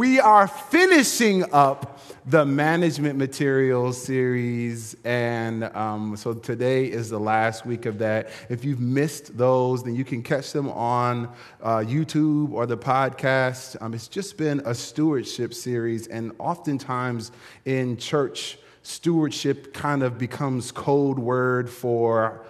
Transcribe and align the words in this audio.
we 0.00 0.18
are 0.18 0.46
finishing 0.46 1.44
up 1.52 2.00
the 2.24 2.46
management 2.46 3.18
materials 3.18 4.02
series. 4.02 4.96
And 5.04 5.64
um, 5.76 6.16
so 6.16 6.32
today 6.32 6.86
is 6.86 7.10
the 7.10 7.20
last 7.20 7.66
week 7.66 7.84
of 7.84 7.98
that. 7.98 8.30
If 8.48 8.64
you've 8.64 8.80
missed 8.80 9.36
those, 9.36 9.82
then 9.82 9.94
you 9.94 10.06
can 10.06 10.22
catch 10.22 10.52
them 10.52 10.70
on 10.70 11.28
uh, 11.62 11.80
YouTube 11.80 12.52
or 12.52 12.64
the 12.64 12.78
podcast. 12.78 13.76
Um, 13.82 13.92
it's 13.92 14.08
just 14.08 14.38
been 14.38 14.62
a 14.64 14.74
stewardship 14.74 15.52
series. 15.52 16.06
And 16.06 16.32
oftentimes 16.38 17.30
in 17.66 17.98
church, 17.98 18.56
stewardship 18.82 19.74
kind 19.74 20.02
of 20.02 20.16
becomes 20.16 20.72
code 20.72 21.18
word 21.18 21.68
for 21.68 22.46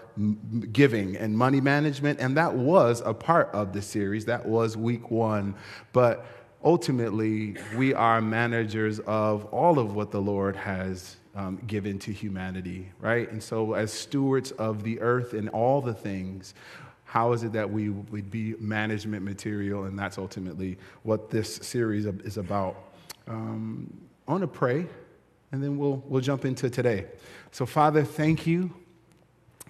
giving 0.71 1.17
and 1.17 1.37
money 1.37 1.61
management 1.61 2.21
and 2.21 2.37
that 2.37 2.53
was 2.53 3.01
a 3.07 3.15
part 3.15 3.49
of 3.55 3.73
the 3.73 3.81
series 3.81 4.27
that 4.27 4.45
was 4.45 4.77
week 4.77 5.11
1 5.11 5.55
but 5.93 6.40
ultimately, 6.65 7.57
we 7.77 7.95
are 7.95 8.21
managers 8.21 8.99
of 9.01 9.47
all 9.47 9.79
of 9.79 9.95
what 9.95 10.11
the 10.11 10.21
Lord 10.21 10.57
has 10.57 11.17
um, 11.35 11.61
given 11.67 11.99
to 12.01 12.13
humanity, 12.13 12.91
right? 13.01 13.31
And 13.31 13.43
so, 13.43 13.75
as 13.75 13.93
stewards 13.93 14.51
of 14.53 14.83
the 14.83 15.01
earth 15.01 15.33
and 15.33 15.49
all 15.51 15.81
the 15.81 15.95
things, 15.95 16.55
how 17.05 17.33
is 17.33 17.43
it 17.43 17.53
that 17.53 17.71
we 17.71 17.89
would 17.89 18.31
be 18.31 18.55
management 18.59 19.25
material? 19.25 19.85
And 19.85 19.99
that's 19.99 20.19
ultimately 20.19 20.79
what 21.03 21.31
this 21.31 21.57
series 21.57 22.07
is 22.07 22.37
about. 22.37 22.77
Um, 23.27 23.93
I 24.29 24.33
want 24.33 24.43
to 24.43 24.49
pray, 24.49 24.87
and 25.53 25.63
then 25.63 25.77
we'll, 25.79 26.03
we'll 26.07 26.21
jump 26.21 26.45
into 26.45 26.71
today. 26.71 27.07
So, 27.53 27.67
Father, 27.67 28.05
thank 28.05 28.47
you 28.47 28.73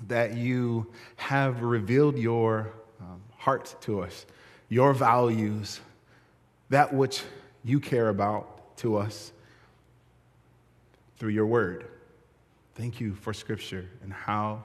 that 0.08 0.34
you 0.34 0.90
have 1.16 1.62
revealed 1.62 2.18
your 2.18 2.72
um, 3.00 3.22
heart 3.36 3.74
to 3.82 4.00
us, 4.00 4.26
your 4.68 4.92
values 4.92 5.80
that 6.70 6.94
which 6.94 7.22
you 7.64 7.78
care 7.78 8.08
about 8.08 8.76
to 8.78 8.96
us 8.96 9.32
through 11.18 11.30
your 11.30 11.46
word. 11.46 11.86
Thank 12.76 13.00
you 13.00 13.14
for 13.14 13.34
scripture 13.34 13.86
and 14.02 14.12
how, 14.12 14.64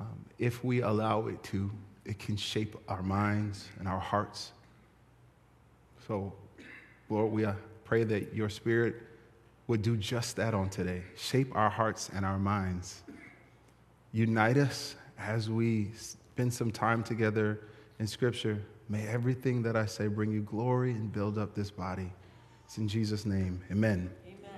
um, 0.00 0.26
if 0.38 0.62
we 0.62 0.82
allow 0.82 1.28
it 1.28 1.42
to, 1.44 1.70
it 2.04 2.18
can 2.18 2.36
shape 2.36 2.76
our 2.88 3.02
minds 3.02 3.68
and 3.78 3.88
our 3.88 4.00
hearts. 4.00 4.52
So, 6.06 6.32
Lord, 7.08 7.32
we 7.32 7.44
uh, 7.44 7.54
pray 7.84 8.04
that 8.04 8.34
your 8.34 8.50
spirit 8.50 8.96
would 9.68 9.82
do 9.82 9.96
just 9.96 10.36
that 10.36 10.52
on 10.52 10.68
today 10.68 11.02
shape 11.16 11.54
our 11.54 11.70
hearts 11.70 12.10
and 12.12 12.26
our 12.26 12.38
minds. 12.38 13.02
Unite 14.12 14.58
us 14.58 14.96
as 15.18 15.48
we 15.48 15.90
spend 15.94 16.52
some 16.52 16.70
time 16.70 17.02
together 17.02 17.60
in 17.98 18.06
scripture 18.06 18.60
May 18.92 19.06
everything 19.08 19.62
that 19.62 19.74
I 19.74 19.86
say 19.86 20.06
bring 20.06 20.30
you 20.32 20.42
glory 20.42 20.90
and 20.90 21.10
build 21.10 21.38
up 21.38 21.54
this 21.54 21.70
body. 21.70 22.12
It's 22.66 22.76
in 22.76 22.86
Jesus' 22.86 23.24
name. 23.24 23.58
Amen. 23.70 24.10
Amen. 24.26 24.50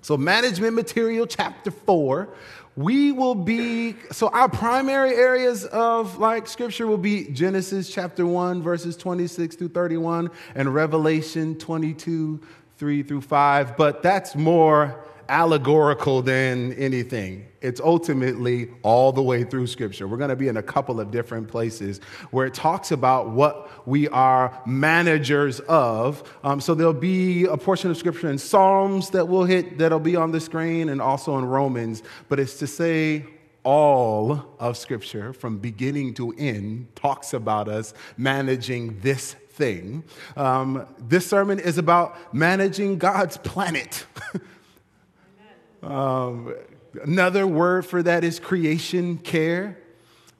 So, 0.00 0.16
management 0.16 0.74
material, 0.74 1.24
chapter 1.24 1.70
four. 1.70 2.30
We 2.74 3.12
will 3.12 3.36
be, 3.36 3.94
so 4.10 4.26
our 4.30 4.48
primary 4.48 5.14
areas 5.14 5.64
of 5.66 6.18
like 6.18 6.48
scripture 6.48 6.88
will 6.88 6.98
be 6.98 7.30
Genesis 7.30 7.88
chapter 7.88 8.26
1, 8.26 8.60
verses 8.60 8.96
26 8.96 9.54
through 9.54 9.68
31, 9.68 10.32
and 10.56 10.74
Revelation 10.74 11.56
22, 11.56 12.40
3 12.78 13.02
through 13.04 13.20
5. 13.20 13.76
But 13.76 14.02
that's 14.02 14.34
more 14.34 15.00
allegorical 15.28 16.22
than 16.22 16.72
anything. 16.74 17.46
It's 17.60 17.80
ultimately 17.80 18.70
all 18.82 19.12
the 19.12 19.22
way 19.22 19.44
through 19.44 19.66
Scripture. 19.66 20.06
We're 20.06 20.18
going 20.18 20.30
to 20.30 20.36
be 20.36 20.48
in 20.48 20.56
a 20.56 20.62
couple 20.62 21.00
of 21.00 21.10
different 21.10 21.48
places 21.48 22.00
where 22.30 22.46
it 22.46 22.54
talks 22.54 22.92
about 22.92 23.30
what 23.30 23.86
we 23.86 24.08
are 24.08 24.60
managers 24.66 25.60
of. 25.60 26.22
Um, 26.44 26.60
so 26.60 26.74
there'll 26.74 26.92
be 26.92 27.44
a 27.46 27.56
portion 27.56 27.90
of 27.90 27.96
Scripture 27.96 28.30
in 28.30 28.38
Psalms 28.38 29.10
that 29.10 29.26
we'll 29.26 29.44
hit 29.44 29.78
that'll 29.78 29.98
be 29.98 30.16
on 30.16 30.32
the 30.32 30.40
screen 30.40 30.88
and 30.88 31.00
also 31.00 31.38
in 31.38 31.44
Romans. 31.44 32.02
But 32.28 32.38
it's 32.38 32.58
to 32.58 32.66
say, 32.66 33.24
all 33.66 34.54
of 34.60 34.76
Scripture, 34.76 35.32
from 35.32 35.58
beginning 35.58 36.14
to 36.14 36.32
end, 36.38 36.86
talks 36.94 37.32
about 37.32 37.68
us 37.68 37.94
managing 38.16 39.00
this 39.00 39.34
thing. 39.50 40.04
Um, 40.36 40.86
this 41.00 41.26
sermon 41.26 41.58
is 41.58 41.76
about 41.76 42.32
managing 42.32 42.98
God's 42.98 43.38
planet. 43.38 44.06
Um, 45.86 46.54
another 47.02 47.46
word 47.46 47.86
for 47.86 48.02
that 48.02 48.24
is 48.24 48.40
creation 48.40 49.18
care. 49.18 49.78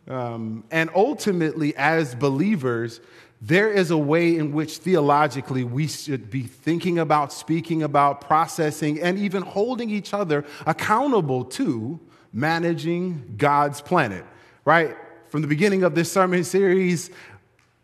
Um, 0.08 0.64
and 0.70 0.90
ultimately, 0.94 1.74
as 1.76 2.14
believers, 2.14 3.00
there 3.40 3.70
is 3.70 3.90
a 3.90 3.98
way 3.98 4.36
in 4.36 4.52
which 4.52 4.78
theologically 4.78 5.62
we 5.62 5.86
should 5.86 6.30
be 6.30 6.42
thinking 6.42 6.98
about, 6.98 7.32
speaking 7.32 7.82
about, 7.82 8.20
processing, 8.20 9.00
and 9.00 9.18
even 9.18 9.42
holding 9.42 9.90
each 9.90 10.12
other 10.12 10.44
accountable 10.66 11.44
to 11.44 12.00
managing 12.32 13.34
God's 13.36 13.80
planet, 13.80 14.24
right? 14.64 14.96
From 15.28 15.42
the 15.42 15.48
beginning 15.48 15.84
of 15.84 15.94
this 15.94 16.10
sermon 16.10 16.44
series, 16.44 17.10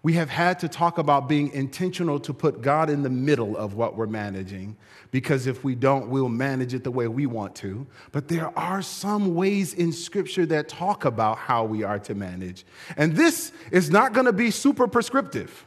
we 0.03 0.15
have 0.15 0.31
had 0.31 0.59
to 0.61 0.69
talk 0.69 0.99
about 0.99 1.29
being 1.29 1.53
intentional 1.53 2.19
to 2.21 2.35
put 2.35 2.61
God 2.61 2.91
in 2.91 3.03
the 3.03 3.11
middle 3.11 3.57
of 3.57 3.75
what 3.75 3.97
we're 3.97 4.07
managing 4.07 4.77
because 5.13 5.47
if 5.47 5.63
we 5.63 5.75
don't, 5.75 6.09
we'll 6.09 6.29
manage 6.29 6.75
it 6.75 6.83
the 6.83 6.91
way 6.91 7.07
we 7.07 7.27
want 7.27 7.55
to. 7.57 7.87
But 8.11 8.29
there 8.29 8.57
are 8.59 8.83
some 8.83 9.35
ways 9.35 9.75
in 9.75 9.93
Scripture 9.93 10.47
that 10.47 10.69
talk 10.69 11.05
about 11.05 11.39
how 11.39 11.65
we 11.65 11.85
are 11.85 11.99
to 12.01 12.15
manage. 12.15 12.65
And 12.97 13.15
this 13.15 13.53
is 13.71 13.91
not 13.91 14.13
going 14.13 14.27
to 14.27 14.33
be 14.33 14.51
super 14.51 14.89
prescriptive. 14.89 15.67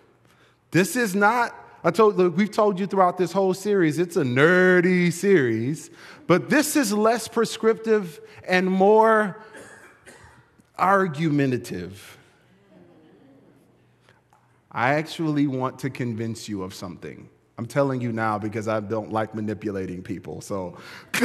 This 0.71 0.95
is 0.97 1.15
not, 1.15 1.55
I 1.83 1.91
told, 1.91 2.17
we've 2.35 2.51
told 2.51 2.79
you 2.79 2.87
throughout 2.87 3.17
this 3.17 3.31
whole 3.31 3.53
series, 3.53 3.99
it's 3.99 4.17
a 4.17 4.23
nerdy 4.23 5.13
series, 5.13 5.91
but 6.27 6.49
this 6.49 6.75
is 6.75 6.91
less 6.91 7.27
prescriptive 7.29 8.19
and 8.45 8.69
more 8.69 9.41
argumentative. 10.77 12.14
I 14.75 14.95
actually 14.95 15.47
want 15.47 15.79
to 15.79 15.89
convince 15.89 16.49
you 16.49 16.61
of 16.61 16.73
something. 16.73 17.29
I'm 17.57 17.65
telling 17.65 18.01
you 18.01 18.11
now 18.11 18.37
because 18.37 18.67
I 18.67 18.81
don't 18.81 19.09
like 19.09 19.33
manipulating 19.33 20.03
people. 20.03 20.41
So 20.41 20.77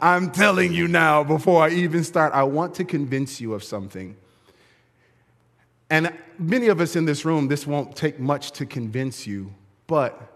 I'm 0.00 0.32
telling 0.32 0.72
you 0.72 0.88
now 0.88 1.22
before 1.22 1.62
I 1.62 1.70
even 1.70 2.02
start, 2.02 2.32
I 2.32 2.42
want 2.42 2.74
to 2.74 2.84
convince 2.84 3.40
you 3.40 3.54
of 3.54 3.62
something. 3.62 4.16
And 5.88 6.12
many 6.36 6.66
of 6.66 6.80
us 6.80 6.96
in 6.96 7.04
this 7.04 7.24
room, 7.24 7.46
this 7.46 7.64
won't 7.64 7.94
take 7.94 8.18
much 8.18 8.50
to 8.52 8.66
convince 8.66 9.24
you, 9.24 9.54
but 9.86 10.32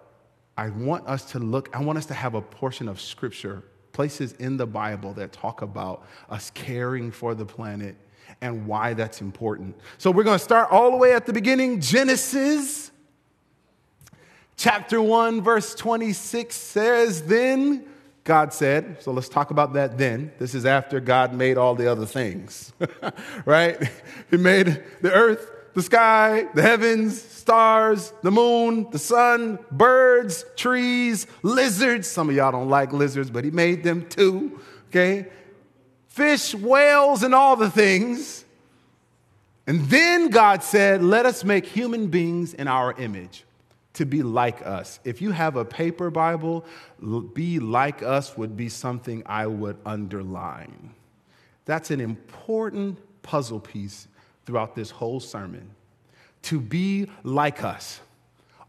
I 0.56 0.70
want 0.70 1.08
us 1.08 1.24
to 1.32 1.40
look, 1.40 1.74
I 1.74 1.82
want 1.82 1.98
us 1.98 2.06
to 2.06 2.14
have 2.14 2.36
a 2.36 2.42
portion 2.42 2.88
of 2.88 3.00
scripture, 3.00 3.64
places 3.90 4.34
in 4.34 4.58
the 4.58 4.66
Bible 4.66 5.12
that 5.14 5.32
talk 5.32 5.62
about 5.62 6.06
us 6.30 6.52
caring 6.54 7.10
for 7.10 7.34
the 7.34 7.44
planet 7.44 7.96
and 8.40 8.66
why 8.66 8.94
that's 8.94 9.20
important. 9.20 9.76
So 9.98 10.10
we're 10.10 10.24
going 10.24 10.38
to 10.38 10.44
start 10.44 10.70
all 10.70 10.90
the 10.90 10.96
way 10.96 11.12
at 11.12 11.26
the 11.26 11.32
beginning 11.32 11.80
Genesis 11.80 12.90
chapter 14.56 15.00
1, 15.00 15.40
verse 15.42 15.74
26 15.74 16.54
says, 16.54 17.22
Then 17.22 17.84
God 18.24 18.52
said, 18.52 19.02
so 19.02 19.10
let's 19.10 19.30
talk 19.30 19.50
about 19.50 19.72
that 19.72 19.96
then. 19.96 20.32
This 20.38 20.54
is 20.54 20.66
after 20.66 21.00
God 21.00 21.32
made 21.32 21.56
all 21.56 21.74
the 21.74 21.90
other 21.90 22.04
things, 22.04 22.74
right? 23.46 23.90
He 24.30 24.36
made 24.36 24.84
the 25.00 25.10
earth, 25.10 25.50
the 25.72 25.80
sky, 25.80 26.46
the 26.54 26.60
heavens, 26.60 27.22
stars, 27.22 28.12
the 28.22 28.30
moon, 28.30 28.90
the 28.90 28.98
sun, 28.98 29.58
birds, 29.70 30.44
trees, 30.56 31.26
lizards. 31.42 32.06
Some 32.06 32.28
of 32.28 32.36
y'all 32.36 32.52
don't 32.52 32.68
like 32.68 32.92
lizards, 32.92 33.30
but 33.30 33.44
He 33.44 33.50
made 33.50 33.82
them 33.82 34.06
too, 34.08 34.60
okay? 34.88 35.28
Fish, 36.18 36.52
whales, 36.52 37.22
and 37.22 37.32
all 37.32 37.54
the 37.54 37.70
things. 37.70 38.44
And 39.68 39.86
then 39.88 40.30
God 40.30 40.64
said, 40.64 41.00
Let 41.00 41.26
us 41.26 41.44
make 41.44 41.64
human 41.64 42.08
beings 42.08 42.54
in 42.54 42.66
our 42.66 42.92
image 43.00 43.44
to 43.94 44.04
be 44.04 44.24
like 44.24 44.66
us. 44.66 44.98
If 45.04 45.22
you 45.22 45.30
have 45.30 45.54
a 45.54 45.64
paper 45.64 46.10
Bible, 46.10 46.64
be 47.34 47.60
like 47.60 48.02
us 48.02 48.36
would 48.36 48.56
be 48.56 48.68
something 48.68 49.22
I 49.26 49.46
would 49.46 49.76
underline. 49.86 50.92
That's 51.66 51.92
an 51.92 52.00
important 52.00 52.98
puzzle 53.22 53.60
piece 53.60 54.08
throughout 54.44 54.74
this 54.74 54.90
whole 54.90 55.20
sermon. 55.20 55.70
To 56.42 56.60
be 56.60 57.08
like 57.22 57.62
us. 57.62 58.00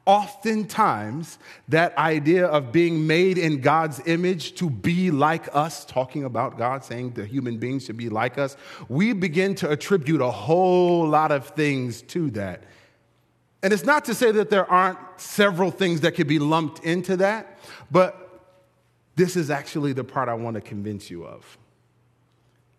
Oftentimes, 0.10 1.38
that 1.68 1.96
idea 1.96 2.48
of 2.48 2.72
being 2.72 3.06
made 3.06 3.38
in 3.38 3.62
God's 3.62 4.02
image 4.08 4.56
to 4.56 4.68
be 4.68 5.12
like 5.12 5.48
us, 5.54 5.86
talking 5.86 6.24
about 6.24 6.58
God 6.58 6.84
saying 6.84 7.12
the 7.12 7.28
human 7.28 7.60
beings 7.60 7.86
should 7.86 7.98
be 7.98 8.10
like 8.10 8.40
us, 8.40 8.58
we 8.88 9.14
begin 9.14 9.54
to 9.56 9.70
attribute 9.70 10.20
a 10.20 10.32
whole 10.32 11.08
lot 11.08 11.32
of 11.32 11.50
things 11.50 12.02
to 12.02 12.32
that. 12.32 12.64
And 13.62 13.72
it's 13.72 13.86
not 13.86 14.04
to 14.06 14.16
say 14.16 14.32
that 14.32 14.50
there 14.50 14.66
aren't 14.66 14.98
several 15.18 15.70
things 15.70 16.02
that 16.02 16.16
could 16.16 16.28
be 16.28 16.40
lumped 16.40 16.84
into 16.84 17.16
that, 17.18 17.60
but 17.92 18.48
this 19.16 19.36
is 19.36 19.52
actually 19.52 19.94
the 19.94 20.04
part 20.04 20.28
I 20.28 20.34
want 20.34 20.56
to 20.56 20.62
convince 20.62 21.12
you 21.12 21.24
of. 21.24 21.56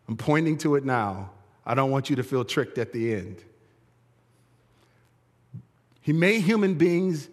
I'm 0.09 0.17
pointing 0.17 0.59
to 0.59 0.75
it 0.75 0.85
now. 0.85 1.31
I 1.65 1.76
don't 1.76 1.93
want 1.93 2.11
you 2.11 2.17
to 2.17 2.25
feel 2.25 2.44
tricked 2.44 2.76
at 2.76 2.93
the 2.93 3.15
end. 3.15 3.44
He 6.11 6.12
made 6.12 6.41
human 6.41 6.75
beings, 6.75 7.29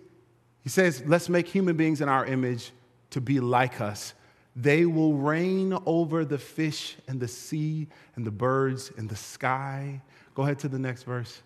He 0.61 0.69
says, 0.69 1.01
Let's 1.07 1.29
make 1.29 1.47
human 1.47 1.75
beings 1.77 1.99
in 1.99 2.09
our 2.09 2.27
image 2.27 2.73
to 3.09 3.19
be 3.19 3.39
like 3.39 3.81
us. 3.81 4.13
They 4.55 4.85
will 4.85 5.15
reign 5.15 5.75
over 5.87 6.23
the 6.23 6.37
fish 6.37 6.95
and 7.07 7.19
the 7.19 7.27
sea 7.27 7.87
and 8.15 8.23
the 8.23 8.29
birds 8.29 8.91
in 8.95 9.07
the 9.07 9.15
sky. 9.15 10.03
Go 10.35 10.43
ahead 10.43 10.59
to 10.59 10.67
the 10.67 10.77
next 10.77 11.05
verse. 11.05 11.41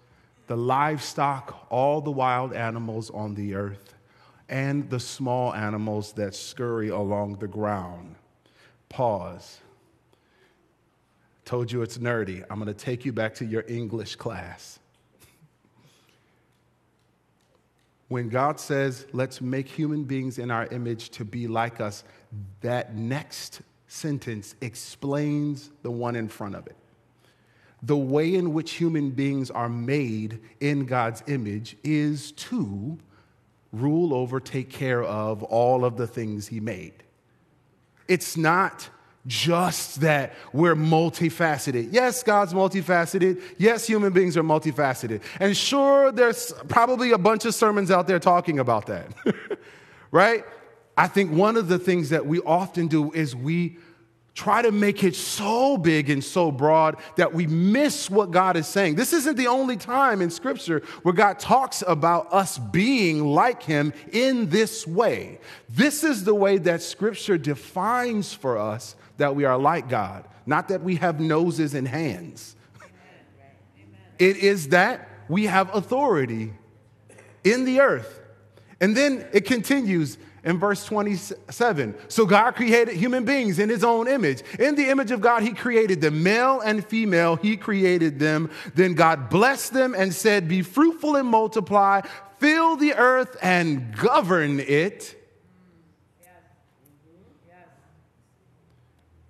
The 0.48 0.58
livestock, 0.58 1.68
all 1.70 2.02
the 2.02 2.12
wild 2.12 2.52
animals 2.52 3.10
on 3.10 3.34
the 3.34 3.56
earth, 3.56 3.96
and 4.50 4.90
the 4.90 5.00
small 5.00 5.54
animals 5.54 6.12
that 6.16 6.36
scurry 6.36 6.90
along 6.90 7.38
the 7.38 7.48
ground. 7.48 8.16
Pause. 8.90 9.60
Told 11.46 11.72
you 11.72 11.82
it's 11.82 11.98
nerdy. 11.98 12.44
I'm 12.50 12.60
going 12.60 12.68
to 12.68 12.74
take 12.74 13.06
you 13.06 13.14
back 13.14 13.36
to 13.36 13.46
your 13.46 13.64
English 13.70 14.18
class. 14.18 14.81
When 18.12 18.28
God 18.28 18.60
says, 18.60 19.06
let's 19.14 19.40
make 19.40 19.70
human 19.70 20.04
beings 20.04 20.38
in 20.38 20.52
our 20.52 20.66
image 20.68 21.12
to 21.12 21.24
be 21.24 21.48
like 21.48 21.80
us, 21.80 22.04
that 22.60 22.94
next 22.94 23.62
sentence 23.88 24.54
explains 24.60 25.72
the 25.82 25.92
one 25.92 26.18
in 26.18 26.28
front 26.28 26.56
of 26.56 26.68
it. 26.68 26.76
The 27.84 27.96
way 27.96 28.36
in 28.36 28.52
which 28.52 28.74
human 28.74 29.12
beings 29.12 29.50
are 29.50 29.70
made 29.70 30.42
in 30.60 30.88
God's 30.88 31.24
image 31.28 31.78
is 31.86 32.34
to 32.34 33.00
rule 33.72 34.14
over, 34.14 34.42
take 34.42 34.70
care 34.70 35.04
of 35.04 35.42
all 35.44 35.86
of 35.86 35.96
the 35.96 36.06
things 36.06 36.50
He 36.50 36.60
made. 36.60 37.04
It's 38.10 38.36
not 38.36 38.90
just 39.28 40.02
that 40.02 40.34
we're 40.52 40.76
multifaceted. 40.76 41.90
Yes, 41.92 42.24
God's 42.24 42.54
multifaceted. 42.54 43.42
Yes, 43.58 43.86
human 43.86 44.14
beings 44.14 44.36
are 44.36 44.44
multifaceted. 44.44 45.22
And 45.40 45.56
sure, 45.56 46.12
there's 46.12 46.54
probably 46.68 47.12
a 47.12 47.18
bunch 47.18 47.46
of 47.46 47.54
sermons 47.54 47.92
out 47.92 48.08
there 48.08 48.20
talking 48.20 48.60
about 48.60 48.88
that, 48.88 49.08
right? 50.12 50.44
I 50.98 51.08
think 51.08 51.32
one 51.32 51.56
of 51.56 51.68
the 51.68 51.80
things 51.80 52.10
that 52.10 52.26
we 52.26 52.40
often 52.42 52.88
do 52.88 53.12
is 53.12 53.36
we 53.36 53.78
try 54.34 54.62
to 54.62 54.72
make 54.72 55.04
it 55.04 55.16
so 55.16 55.78
big 55.78 56.10
and 56.10 56.24
so 56.24 56.52
broad 56.52 56.98
that 57.18 57.34
we 57.34 57.46
miss 57.48 58.10
what 58.10 58.32
God 58.32 58.56
is 58.56 58.66
saying. 58.66 58.96
This 58.96 59.14
isn't 59.14 59.36
the 59.36 59.48
only 59.48 59.76
time 59.78 60.22
in 60.22 60.30
Scripture 60.30 60.82
where 61.04 61.14
God 61.14 61.38
talks 61.38 61.84
about 61.86 62.32
us 62.32 62.58
being 62.58 63.26
like 63.26 63.62
Him 63.62 63.94
in 64.12 64.50
this 64.50 64.88
way. 64.88 65.40
This 65.70 66.04
is 66.04 66.24
the 66.24 66.36
way 66.36 66.58
that 66.60 66.82
Scripture 66.82 67.38
defines 67.38 68.34
for 68.34 68.58
us 68.58 68.96
that 69.22 69.36
we 69.36 69.46
are 69.46 69.58
like 69.58 69.88
God, 69.88 70.28
not 70.46 70.68
that 70.70 70.84
we 70.84 70.96
have 70.96 71.20
noses 71.20 71.74
and 71.74 71.88
hands. 71.88 72.56
It 74.20 74.38
is 74.38 74.70
that 74.70 75.08
we 75.30 75.46
have 75.46 75.74
authority 75.76 76.54
in 77.44 77.66
the 77.66 77.80
earth. 77.80 78.20
And 78.80 78.98
then 78.98 79.26
it 79.32 79.46
continues 79.46 80.18
in 80.44 80.58
verse 80.58 80.84
27. 80.86 81.96
So 82.08 82.26
God 82.26 82.56
created 82.56 82.96
human 82.96 83.26
beings 83.26 83.60
in 83.60 83.70
his 83.70 83.84
own 83.84 84.08
image. 84.08 84.42
In 84.60 84.76
the 84.76 84.90
image 84.90 85.12
of 85.12 85.22
God, 85.22 85.44
he 85.44 85.54
created 85.54 86.02
them, 86.02 86.24
male 86.24 86.60
and 86.62 86.84
female, 86.84 87.36
he 87.36 87.58
created 87.58 88.20
them. 88.20 88.50
Then 88.74 88.96
God 88.96 89.30
blessed 89.30 89.74
them 89.74 89.94
and 89.96 90.14
said, 90.14 90.48
Be 90.48 90.64
fruitful 90.64 91.16
and 91.16 91.28
multiply, 91.28 92.02
fill 92.40 92.76
the 92.76 92.96
earth 92.96 93.38
and 93.42 93.96
govern 93.96 94.60
it. 94.60 95.21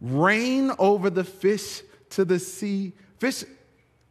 Reign 0.01 0.71
over 0.79 1.09
the 1.09 1.23
fish 1.23 1.83
to 2.09 2.25
the 2.25 2.39
sea, 2.39 2.93
fish, 3.19 3.45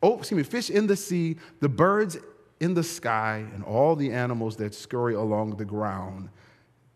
oh, 0.02 0.18
excuse 0.18 0.36
me, 0.36 0.42
fish 0.44 0.70
in 0.70 0.86
the 0.86 0.96
sea, 0.96 1.36
the 1.60 1.68
birds 1.68 2.16
in 2.60 2.74
the 2.74 2.84
sky, 2.84 3.44
and 3.54 3.64
all 3.64 3.96
the 3.96 4.12
animals 4.12 4.56
that 4.56 4.74
scurry 4.74 5.14
along 5.14 5.56
the 5.56 5.64
ground. 5.64 6.30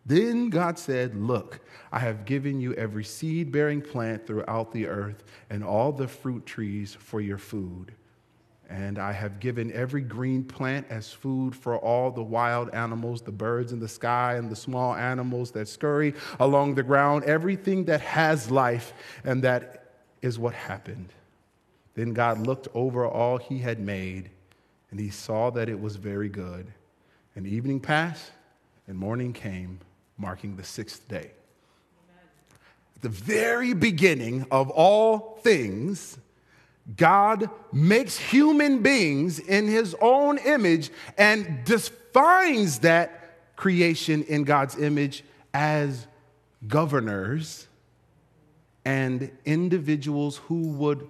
Then 0.06 0.50
God 0.50 0.78
said, 0.78 1.14
Look, 1.14 1.60
I 1.90 1.98
have 1.98 2.24
given 2.24 2.60
you 2.60 2.74
every 2.74 3.04
seed 3.04 3.50
bearing 3.50 3.80
plant 3.80 4.26
throughout 4.26 4.72
the 4.72 4.86
earth 4.86 5.24
and 5.50 5.64
all 5.64 5.92
the 5.92 6.08
fruit 6.08 6.44
trees 6.44 6.94
for 6.94 7.20
your 7.20 7.38
food. 7.38 7.94
And 8.70 8.98
I 8.98 9.12
have 9.12 9.40
given 9.40 9.70
every 9.72 10.00
green 10.00 10.42
plant 10.42 10.86
as 10.88 11.12
food 11.12 11.54
for 11.54 11.76
all 11.76 12.10
the 12.10 12.22
wild 12.22 12.70
animals, 12.70 13.22
the 13.22 13.30
birds 13.30 13.72
in 13.72 13.78
the 13.78 13.88
sky, 13.88 14.34
and 14.34 14.50
the 14.50 14.56
small 14.56 14.94
animals 14.94 15.50
that 15.52 15.68
scurry 15.68 16.14
along 16.40 16.74
the 16.74 16.82
ground, 16.82 17.24
everything 17.24 17.84
that 17.84 18.00
has 18.00 18.50
life. 18.50 18.94
And 19.22 19.42
that 19.44 19.92
is 20.22 20.38
what 20.38 20.54
happened. 20.54 21.12
Then 21.94 22.14
God 22.14 22.46
looked 22.46 22.68
over 22.74 23.06
all 23.06 23.36
he 23.36 23.58
had 23.58 23.78
made, 23.78 24.30
and 24.90 24.98
he 24.98 25.10
saw 25.10 25.50
that 25.50 25.68
it 25.68 25.78
was 25.78 25.96
very 25.96 26.28
good. 26.28 26.72
And 27.36 27.46
evening 27.46 27.80
passed, 27.80 28.32
and 28.88 28.96
morning 28.96 29.32
came, 29.32 29.80
marking 30.16 30.56
the 30.56 30.64
sixth 30.64 31.06
day. 31.08 31.30
At 32.96 33.02
the 33.02 33.08
very 33.08 33.74
beginning 33.74 34.46
of 34.50 34.70
all 34.70 35.38
things, 35.42 36.18
God 36.96 37.48
makes 37.72 38.18
human 38.18 38.82
beings 38.82 39.38
in 39.38 39.66
his 39.66 39.96
own 40.00 40.38
image 40.38 40.90
and 41.16 41.64
defines 41.64 42.80
that 42.80 43.56
creation 43.56 44.22
in 44.24 44.44
God's 44.44 44.78
image 44.78 45.24
as 45.52 46.06
governors 46.66 47.66
and 48.84 49.30
individuals 49.44 50.36
who 50.36 50.68
would 50.68 51.08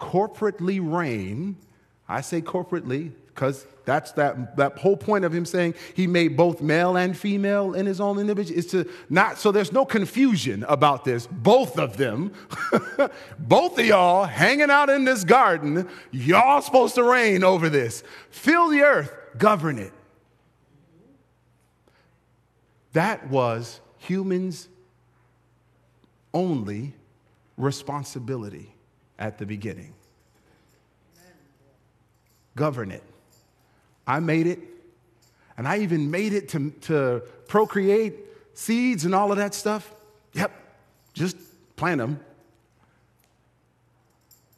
corporately 0.00 0.80
reign. 0.82 1.56
I 2.08 2.22
say 2.22 2.40
corporately 2.40 3.12
because 3.38 3.64
that's 3.84 4.10
that, 4.12 4.56
that 4.56 4.76
whole 4.78 4.96
point 4.96 5.24
of 5.24 5.32
him 5.32 5.44
saying 5.44 5.74
he 5.94 6.08
made 6.08 6.36
both 6.36 6.60
male 6.60 6.96
and 6.96 7.16
female 7.16 7.72
in 7.72 7.86
his 7.86 8.00
own 8.00 8.18
image 8.18 8.50
is 8.50 8.66
to 8.66 8.90
not, 9.08 9.38
so 9.38 9.52
there's 9.52 9.70
no 9.70 9.84
confusion 9.84 10.64
about 10.64 11.04
this. 11.04 11.28
Both 11.28 11.78
of 11.78 11.96
them, 11.96 12.32
both 13.38 13.78
of 13.78 13.86
y'all 13.86 14.24
hanging 14.24 14.70
out 14.70 14.90
in 14.90 15.04
this 15.04 15.22
garden, 15.22 15.88
y'all 16.10 16.60
supposed 16.62 16.96
to 16.96 17.04
reign 17.04 17.44
over 17.44 17.68
this. 17.68 18.02
Fill 18.30 18.70
the 18.70 18.80
earth, 18.80 19.14
govern 19.38 19.78
it. 19.78 19.92
That 22.92 23.30
was 23.30 23.80
humans' 23.98 24.68
only 26.34 26.92
responsibility 27.56 28.74
at 29.16 29.38
the 29.38 29.46
beginning. 29.46 29.94
Govern 32.56 32.90
it. 32.90 33.04
I 34.08 34.20
made 34.20 34.46
it. 34.46 34.58
And 35.58 35.68
I 35.68 35.80
even 35.80 36.10
made 36.10 36.32
it 36.32 36.48
to, 36.50 36.70
to 36.82 37.22
procreate 37.46 38.14
seeds 38.54 39.04
and 39.04 39.14
all 39.14 39.30
of 39.30 39.38
that 39.38 39.54
stuff. 39.54 39.94
Yep, 40.32 40.50
just 41.12 41.36
plant 41.76 41.98
them 41.98 42.18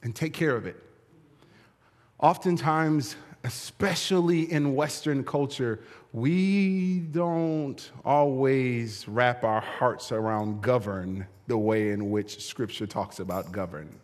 and 0.03 0.15
take 0.15 0.33
care 0.33 0.55
of 0.55 0.67
it. 0.67 0.77
Oftentimes, 2.21 3.17
especially 3.45 4.51
in 4.53 4.75
Western 4.75 5.25
culture, 5.25 5.81
we 6.13 7.01
don't 7.13 7.91
always 8.05 9.09
wrap 9.09 9.43
our 9.43 9.61
hearts 9.61 10.13
around 10.13 10.61
govern 10.63 11.27
the 11.47 11.57
way 11.57 11.91
in 11.91 12.11
which 12.11 12.45
Scripture 12.45 12.87
talks 12.87 13.21
about 13.21 13.53
govern 13.53 14.01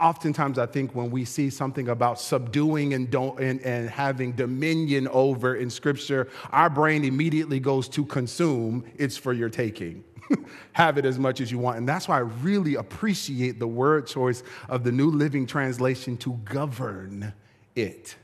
oftentimes 0.00 0.58
I 0.58 0.66
think 0.66 0.94
when 0.94 1.10
we 1.10 1.24
see 1.24 1.50
something 1.50 1.88
about 1.88 2.20
subduing 2.20 2.94
and, 2.94 3.12
and, 3.14 3.60
and 3.62 3.90
having 3.90 4.32
dominion 4.32 5.08
over 5.08 5.56
in 5.56 5.70
Scripture, 5.70 6.28
our 6.50 6.70
brain 6.70 7.04
immediately 7.04 7.58
goes 7.60 7.88
to 7.90 8.04
consume, 8.04 8.84
it's 8.96 9.16
for 9.16 9.32
your 9.32 9.48
taking. 9.48 10.04
Have 10.72 10.98
it 10.98 11.04
as 11.04 11.18
much 11.18 11.40
as 11.40 11.50
you 11.50 11.58
want. 11.58 11.78
And 11.78 11.88
that's 11.88 12.06
why 12.06 12.16
I 12.16 12.20
really 12.20 12.76
appreciate 12.76 13.58
the 13.58 13.66
word 13.66 14.06
choice 14.06 14.42
of 14.68 14.84
the 14.84 14.92
New 14.92 15.10
Living 15.10 15.46
Translation 15.46 16.16
to 16.18 16.34
govern 16.44 17.32
it. 17.74 18.14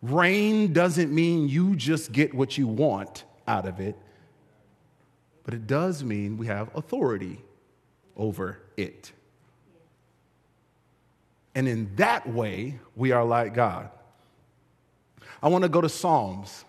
Reign 0.00 0.72
doesn't 0.72 1.12
mean 1.12 1.48
you 1.48 1.76
just 1.76 2.12
get 2.12 2.32
what 2.32 2.56
you 2.56 2.66
want 2.66 3.24
out 3.46 3.66
of 3.66 3.80
it, 3.80 3.96
but 5.44 5.54
it 5.54 5.66
does 5.66 6.04
mean 6.04 6.36
we 6.36 6.46
have 6.46 6.74
authority 6.74 7.42
over 8.16 8.58
it. 8.76 9.12
And 11.58 11.66
in 11.66 11.90
that 11.96 12.24
way, 12.24 12.78
we 12.94 13.10
are 13.10 13.24
like 13.24 13.52
God. 13.52 13.90
I 15.42 15.48
want 15.48 15.62
to 15.62 15.68
go 15.68 15.80
to 15.80 15.88
Psalms. 15.88 16.64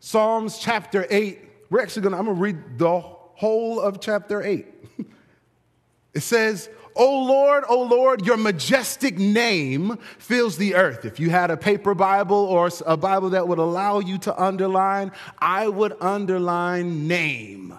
Psalms 0.00 0.56
chapter 0.56 1.06
8. 1.10 1.38
We're 1.68 1.82
actually 1.82 2.04
going 2.04 2.12
to, 2.12 2.18
I'm 2.18 2.24
going 2.24 2.38
to 2.38 2.42
read 2.42 2.78
the 2.78 3.00
whole 3.00 3.80
of 3.80 4.00
chapter 4.00 4.42
8. 4.42 4.66
it 6.14 6.20
says, 6.20 6.70
O 6.96 7.24
Lord, 7.24 7.64
O 7.68 7.82
Lord, 7.82 8.24
your 8.24 8.38
majestic 8.38 9.18
name 9.18 9.98
fills 10.16 10.56
the 10.56 10.74
earth. 10.74 11.04
If 11.04 11.20
you 11.20 11.28
had 11.28 11.50
a 11.50 11.56
paper 11.58 11.94
Bible 11.94 12.46
or 12.46 12.70
a 12.86 12.96
Bible 12.96 13.28
that 13.28 13.46
would 13.46 13.58
allow 13.58 13.98
you 13.98 14.16
to 14.20 14.42
underline, 14.42 15.12
I 15.38 15.68
would 15.68 15.92
underline 16.00 17.08
name 17.08 17.74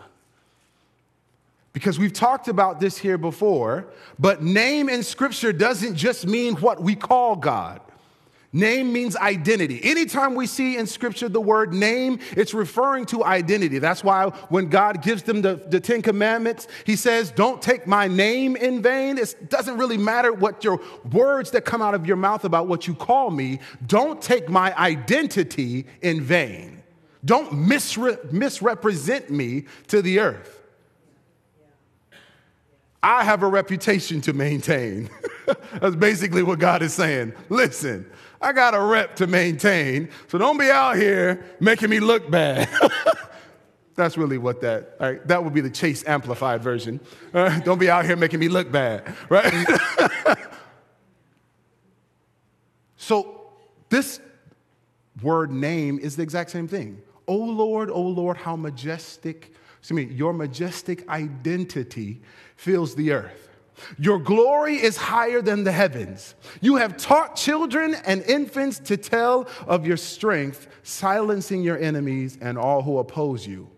because 1.74 1.98
we've 2.00 2.14
talked 2.14 2.48
about 2.48 2.80
this 2.80 2.98
here 2.98 3.18
before, 3.18 3.88
but 4.20 4.42
name 4.42 4.90
in 4.90 5.04
Scripture 5.04 5.52
doesn't 5.52 5.96
just 5.96 6.26
mean 6.26 6.56
what 6.56 6.82
we 6.82 6.96
call 6.96 7.36
God. 7.36 7.82
Name 8.56 8.94
means 8.94 9.16
identity. 9.16 9.84
Anytime 9.84 10.36
we 10.36 10.46
see 10.46 10.78
in 10.78 10.86
scripture 10.86 11.28
the 11.28 11.42
word 11.42 11.74
name, 11.74 12.20
it's 12.34 12.54
referring 12.54 13.08
to 13.08 13.24
identity. 13.24 13.80
That's 13.80 14.04
why 14.04 14.26
when 14.50 14.70
God 14.70 15.02
gives 15.02 15.24
them 15.24 15.42
the, 15.42 15.56
the 15.56 15.80
Ten 15.80 16.04
Commandments, 16.04 16.68
he 16.86 16.96
says, 16.96 17.32
Don't 17.32 17.64
take 17.64 17.88
my 17.88 18.08
name 18.08 18.56
in 18.56 18.84
vain. 18.84 19.18
It 19.18 19.50
doesn't 19.50 19.80
really 19.80 19.98
matter 19.98 20.32
what 20.32 20.64
your 20.64 20.80
words 21.12 21.50
that 21.52 21.66
come 21.66 21.82
out 21.82 21.96
of 21.96 22.06
your 22.06 22.16
mouth 22.16 22.46
about 22.46 22.68
what 22.68 22.86
you 22.86 22.94
call 22.94 23.32
me. 23.32 23.60
Don't 23.88 24.22
take 24.22 24.50
my 24.50 24.78
identity 24.78 25.88
in 26.04 26.22
vain. 26.22 26.84
Don't 27.26 27.52
misre- 27.54 28.32
misrepresent 28.32 29.32
me 29.32 29.64
to 29.88 30.04
the 30.04 30.20
earth. 30.20 30.53
I 33.04 33.26
have 33.26 33.44
a 33.44 33.48
reputation 33.48 34.22
to 34.22 34.34
maintain. 34.34 35.10
That's 35.82 35.98
basically 35.98 36.42
what 36.42 36.60
God 36.60 36.82
is 36.82 36.94
saying. 36.94 37.34
Listen, 37.50 38.10
I 38.42 38.54
got 38.54 38.74
a 38.74 38.80
rep 38.80 39.18
to 39.18 39.28
maintain, 39.28 40.08
so 40.30 40.38
don't 40.38 40.58
be 40.58 40.72
out 40.72 40.96
here 40.96 41.46
making 41.60 41.90
me 41.90 42.00
look 42.00 42.32
bad. 42.32 42.70
That's 43.96 44.18
really 44.18 44.38
what 44.38 44.62
that, 44.62 44.96
right? 45.00 45.28
That 45.28 45.44
would 45.44 45.54
be 45.54 45.60
the 45.60 45.70
Chase 45.70 46.08
amplified 46.08 46.64
version. 46.64 47.02
Uh, 47.34 47.60
don't 47.66 47.78
be 47.78 47.90
out 47.90 48.06
here 48.06 48.16
making 48.16 48.40
me 48.40 48.48
look 48.48 48.72
bad, 48.72 49.14
right? 49.30 49.54
so 52.96 53.52
this 53.90 54.22
word 55.22 55.52
name 55.52 56.00
is 56.00 56.16
the 56.16 56.24
exact 56.24 56.52
same 56.52 56.70
thing. 56.70 57.02
Oh 57.28 57.36
Lord, 57.36 57.90
oh 57.92 58.02
Lord, 58.02 58.38
how 58.38 58.56
majestic, 58.56 59.54
excuse 59.84 60.08
me, 60.08 60.16
your 60.16 60.32
majestic 60.32 61.06
identity 61.10 62.22
fills 62.56 62.96
the 62.96 63.12
earth. 63.12 63.50
Your 64.00 64.18
glory 64.18 64.76
is 64.76 64.96
higher 64.96 65.42
than 65.42 65.66
the 65.66 65.74
heavens. 65.74 66.36
You 66.62 66.78
have 66.78 66.96
taught 66.96 67.36
children 67.36 67.94
and 68.06 68.22
infants 68.22 68.80
to 68.80 68.96
tell 68.96 69.46
of 69.68 69.86
your 69.86 69.98
strength, 69.98 70.70
silencing 70.84 71.64
your 71.64 71.78
enemies 71.78 72.38
and 72.40 72.58
all 72.58 72.82
who 72.82 72.98
oppose 72.98 73.46
you. 73.46 73.70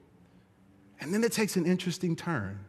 And 1.01 1.11
then 1.11 1.23
it 1.23 1.31
takes 1.31 1.55
an 1.55 1.65
interesting 1.65 2.15
turn. 2.15 2.59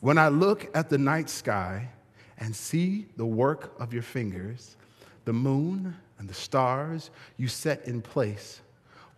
When 0.00 0.18
I 0.18 0.28
look 0.28 0.70
at 0.76 0.90
the 0.90 0.98
night 0.98 1.30
sky 1.30 1.88
and 2.36 2.54
see 2.54 3.06
the 3.16 3.24
work 3.24 3.72
of 3.80 3.94
your 3.94 4.02
fingers, 4.02 4.76
the 5.24 5.32
moon 5.32 5.96
and 6.18 6.28
the 6.28 6.34
stars 6.34 7.10
you 7.38 7.48
set 7.48 7.88
in 7.88 8.02
place, 8.02 8.60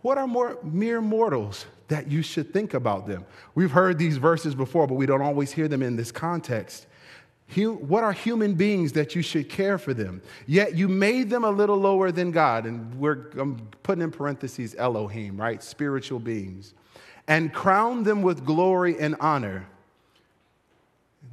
what 0.01 0.17
are 0.17 0.27
more 0.27 0.57
mere 0.63 1.01
mortals 1.01 1.65
that 1.87 2.11
you 2.11 2.21
should 2.21 2.53
think 2.53 2.73
about 2.73 3.07
them? 3.07 3.25
We've 3.55 3.71
heard 3.71 3.97
these 3.97 4.17
verses 4.17 4.55
before, 4.55 4.87
but 4.87 4.95
we 4.95 5.05
don't 5.05 5.21
always 5.21 5.51
hear 5.51 5.67
them 5.67 5.81
in 5.81 5.95
this 5.95 6.11
context. 6.11 6.87
What 7.55 8.03
are 8.03 8.11
human 8.11 8.55
beings 8.55 8.91
that 8.93 9.15
you 9.15 9.21
should 9.21 9.49
care 9.49 9.77
for 9.77 9.93
them? 9.93 10.21
Yet 10.47 10.75
you 10.75 10.89
made 10.89 11.29
them 11.29 11.45
a 11.45 11.49
little 11.49 11.77
lower 11.77 12.11
than 12.11 12.31
God. 12.31 12.65
And 12.65 12.93
we're 12.99 13.29
I'm 13.37 13.57
putting 13.83 14.01
in 14.01 14.11
parentheses 14.11 14.75
Elohim, 14.77 15.39
right? 15.39 15.63
Spiritual 15.63 16.19
beings. 16.19 16.73
And 17.27 17.53
crowned 17.53 18.05
them 18.05 18.21
with 18.21 18.45
glory 18.45 18.99
and 18.99 19.15
honor. 19.19 19.67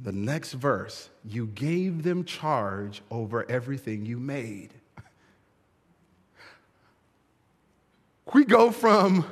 The 0.03 0.11
next 0.11 0.53
verse, 0.53 1.09
you 1.23 1.47
gave 1.47 2.03
them 2.03 2.23
charge 2.23 3.01
over 3.11 3.49
everything 3.49 4.05
you 4.05 4.17
made. 4.17 4.73
We 8.35 8.43
go 8.43 8.69
from 8.69 9.25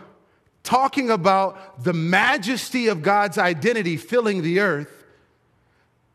talking 0.64 1.10
about 1.10 1.84
the 1.84 1.92
majesty 1.92 2.88
of 2.88 3.02
God's 3.02 3.38
identity 3.38 3.98
filling 3.98 4.44
the 4.44 4.62
earth 4.62 5.04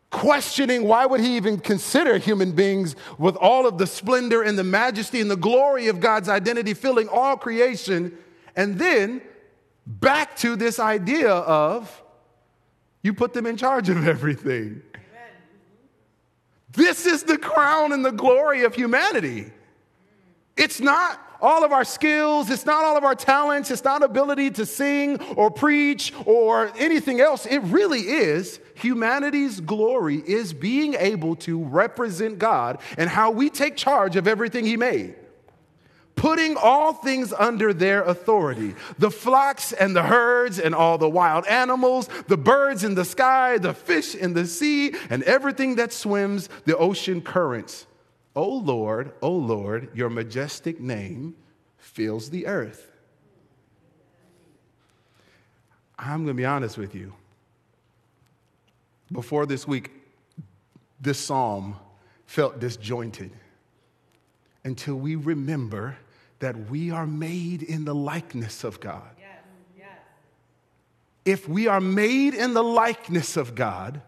questioning 0.09 0.85
why 0.85 1.05
would 1.05 1.21
he 1.21 1.37
even 1.37 1.59
consider 1.59 2.17
human 2.17 2.53
beings 2.53 2.97
with 3.19 3.37
all 3.37 3.67
of 3.67 3.77
the 3.77 3.87
splendor 3.87 4.41
and 4.41 4.59
the 4.59 4.65
majesty 4.65 5.21
and 5.21 5.31
the 5.31 5.37
glory 5.37 5.89
of 5.89 6.01
God's 6.01 6.31
identity 6.31 6.73
filling 6.73 7.11
all 7.11 7.37
creation 7.37 8.17
and 8.57 8.79
then 8.79 9.21
back 9.87 10.35
to 10.39 10.57
this 10.57 10.81
idea 10.81 11.31
of 11.31 12.03
you 13.03 13.13
put 13.13 13.35
them 13.35 13.45
in 13.45 13.59
charge 13.59 13.91
of 13.91 14.09
everything. 14.09 14.81
This 16.73 17.05
is 17.05 17.25
the 17.25 17.37
crown 17.37 17.93
and 17.93 18.03
the 18.03 18.13
glory 18.13 18.65
of 18.65 18.75
humanity. 18.75 19.53
It's 20.57 20.81
not 20.81 21.28
all 21.41 21.65
of 21.65 21.73
our 21.73 21.85
skills, 21.85 22.51
it's 22.51 22.67
not 22.67 22.85
all 22.85 22.97
of 22.97 23.05
our 23.05 23.15
talents, 23.15 23.71
it's 23.71 23.85
not 23.85 24.03
ability 24.03 24.51
to 24.53 24.67
sing 24.67 25.21
or 25.35 25.51
preach 25.51 26.13
or 26.25 26.73
anything 26.77 27.21
else. 27.21 27.47
It 27.47 27.61
really 27.61 28.01
is 28.01 28.61
humanity's 28.75 29.61
glory 29.61 30.17
is 30.17 30.53
being 30.53 30.95
able 30.95 31.37
to 31.37 31.63
represent 31.65 32.39
God 32.39 32.79
and 32.97 33.09
how 33.09 33.31
we 33.31 33.51
take 33.51 33.77
charge 33.77 34.17
of 34.17 34.27
everything 34.27 34.65
He 34.65 34.77
made. 34.77 35.15
Putting 36.15 36.57
all 36.57 36.93
things 36.93 37.33
under 37.33 37.73
their 37.73 38.03
authority 38.03 38.75
the 38.99 39.11
flocks 39.11 39.73
and 39.73 39.95
the 39.95 40.03
herds, 40.03 40.59
and 40.59 40.75
all 40.75 40.99
the 40.99 41.09
wild 41.09 41.47
animals, 41.47 42.09
the 42.27 42.37
birds 42.37 42.83
in 42.83 42.97
the 42.97 43.05
sky, 43.05 43.59
the 43.59 43.73
fish 43.73 44.17
in 44.17 44.35
the 44.35 44.45
sea, 44.45 44.95
and 45.11 45.23
everything 45.23 45.77
that 45.77 45.93
swims 45.93 46.49
the 46.65 46.77
ocean 46.77 47.21
currents 47.21 47.87
O 48.39 48.47
Lord, 48.47 49.15
O 49.21 49.33
Lord, 49.33 49.89
your 49.95 50.09
majestic 50.09 50.79
name 50.79 51.35
fills 51.77 52.31
the 52.31 52.47
earth. 52.47 52.89
I'm 55.99 56.19
going 56.19 56.29
to 56.29 56.35
be 56.35 56.45
honest 56.45 56.79
with 56.79 56.95
you. 56.95 57.15
Before 59.11 59.45
this 59.45 59.67
week, 59.67 59.91
this 61.01 61.19
psalm 61.19 61.75
felt 62.27 62.61
disjointed 62.61 63.33
until 64.63 64.95
we 64.95 65.17
remember 65.17 65.97
that 66.39 66.71
we 66.71 66.93
are 66.93 67.09
made 67.09 67.65
in 67.65 67.85
the 67.85 67.95
likeness 67.95 68.63
of 68.63 68.79
God. 68.79 69.17
Yes, 69.19 69.31
yes. 69.77 69.89
If 71.25 71.49
we 71.49 71.67
are 71.67 71.81
made 71.81 72.35
in 72.35 72.55
the 72.55 72.63
likeness 72.63 73.37
of 73.37 73.57
God, 73.57 74.01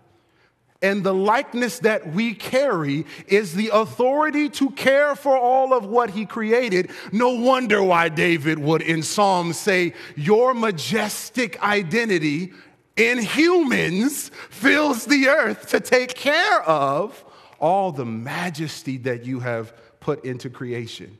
and 0.82 1.04
the 1.04 1.12
likeness 1.14 1.80
that 1.80 2.12
we 2.12 2.34
carry 2.34 3.04
is 3.26 3.54
the 3.54 3.70
authority 3.72 4.48
to 4.48 4.70
care 4.70 5.14
for 5.14 5.36
all 5.36 5.74
of 5.74 5.84
what 5.84 6.10
he 6.10 6.24
created. 6.24 6.90
No 7.12 7.30
wonder 7.30 7.82
why 7.82 8.08
David 8.08 8.58
would 8.58 8.80
in 8.80 9.02
Psalms 9.02 9.58
say, 9.58 9.92
Your 10.16 10.54
majestic 10.54 11.62
identity 11.62 12.52
in 12.96 13.18
humans 13.18 14.30
fills 14.48 15.04
the 15.04 15.28
earth 15.28 15.68
to 15.68 15.80
take 15.80 16.14
care 16.14 16.62
of 16.62 17.24
all 17.58 17.92
the 17.92 18.06
majesty 18.06 18.96
that 18.98 19.24
you 19.24 19.40
have 19.40 19.74
put 20.00 20.24
into 20.24 20.48
creation. 20.48 21.18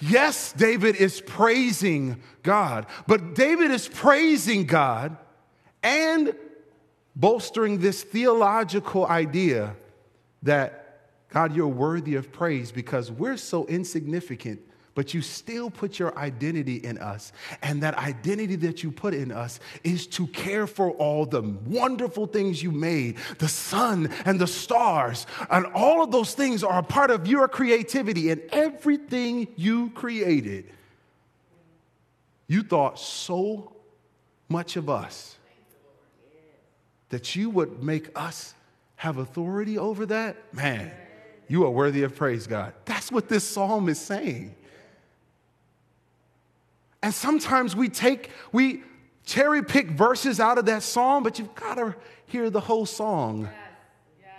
Yes, 0.00 0.52
David 0.52 0.94
is 0.94 1.20
praising 1.20 2.22
God, 2.44 2.86
but 3.08 3.34
David 3.34 3.72
is 3.72 3.88
praising 3.88 4.66
God 4.66 5.16
and 5.82 6.34
bolstering 7.18 7.78
this 7.78 8.04
theological 8.04 9.06
idea 9.06 9.74
that, 10.44 11.00
God, 11.30 11.54
you're 11.54 11.66
worthy 11.66 12.14
of 12.14 12.32
praise 12.32 12.70
because 12.70 13.10
we're 13.10 13.36
so 13.36 13.66
insignificant, 13.66 14.60
but 14.94 15.12
you 15.12 15.20
still 15.20 15.68
put 15.68 15.98
your 15.98 16.16
identity 16.16 16.76
in 16.76 16.96
us. 16.98 17.32
And 17.60 17.82
that 17.82 17.98
identity 17.98 18.54
that 18.56 18.84
you 18.84 18.92
put 18.92 19.14
in 19.14 19.32
us 19.32 19.58
is 19.82 20.06
to 20.08 20.28
care 20.28 20.68
for 20.68 20.92
all 20.92 21.26
the 21.26 21.42
wonderful 21.42 22.26
things 22.26 22.62
you 22.62 22.70
made 22.70 23.16
the 23.38 23.48
sun 23.48 24.12
and 24.24 24.40
the 24.40 24.46
stars. 24.46 25.26
And 25.50 25.66
all 25.74 26.02
of 26.02 26.12
those 26.12 26.34
things 26.34 26.62
are 26.62 26.78
a 26.78 26.84
part 26.84 27.10
of 27.10 27.26
your 27.26 27.48
creativity 27.48 28.30
and 28.30 28.42
everything 28.52 29.48
you 29.56 29.90
created. 29.90 30.70
You 32.46 32.62
thought 32.62 32.98
so 32.98 33.72
much 34.48 34.76
of 34.76 34.88
us 34.88 35.37
that 37.10 37.34
you 37.34 37.50
would 37.50 37.82
make 37.82 38.10
us 38.14 38.54
have 38.96 39.16
authority 39.18 39.78
over 39.78 40.06
that, 40.06 40.36
man, 40.52 40.90
you 41.46 41.64
are 41.64 41.70
worthy 41.70 42.02
of 42.02 42.14
praise, 42.14 42.46
God. 42.46 42.74
That's 42.84 43.10
what 43.10 43.28
this 43.28 43.44
psalm 43.44 43.88
is 43.88 44.00
saying. 44.00 44.54
And 47.02 47.14
sometimes 47.14 47.76
we 47.76 47.88
take, 47.88 48.30
we 48.52 48.82
cherry 49.24 49.62
pick 49.62 49.88
verses 49.90 50.40
out 50.40 50.58
of 50.58 50.66
that 50.66 50.82
psalm, 50.82 51.22
but 51.22 51.38
you've 51.38 51.54
got 51.54 51.76
to 51.76 51.94
hear 52.26 52.50
the 52.50 52.60
whole 52.60 52.86
song. 52.86 53.42
Yes, 53.42 53.52
yes. 54.20 54.30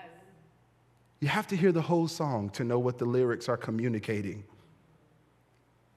You 1.22 1.30
have 1.30 1.48
to 1.48 1.56
hear 1.56 1.72
the 1.72 1.82
whole 1.82 2.08
song 2.08 2.50
to 2.52 2.64
know 2.64 2.80
what 2.80 2.98
the 2.98 3.06
lyrics 3.06 3.48
are 3.48 3.58
communicating. 3.58 4.44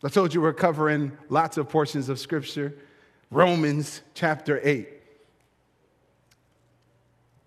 I 0.05 0.09
told 0.09 0.35
you 0.35 0.41
we're 0.41 0.53
covering 0.53 1.13
lots 1.29 1.57
of 1.57 1.69
portions 1.69 2.09
of 2.09 2.19
scripture. 2.19 2.77
Romans 3.31 4.03
chapter 4.15 4.61
8. 4.63 5.02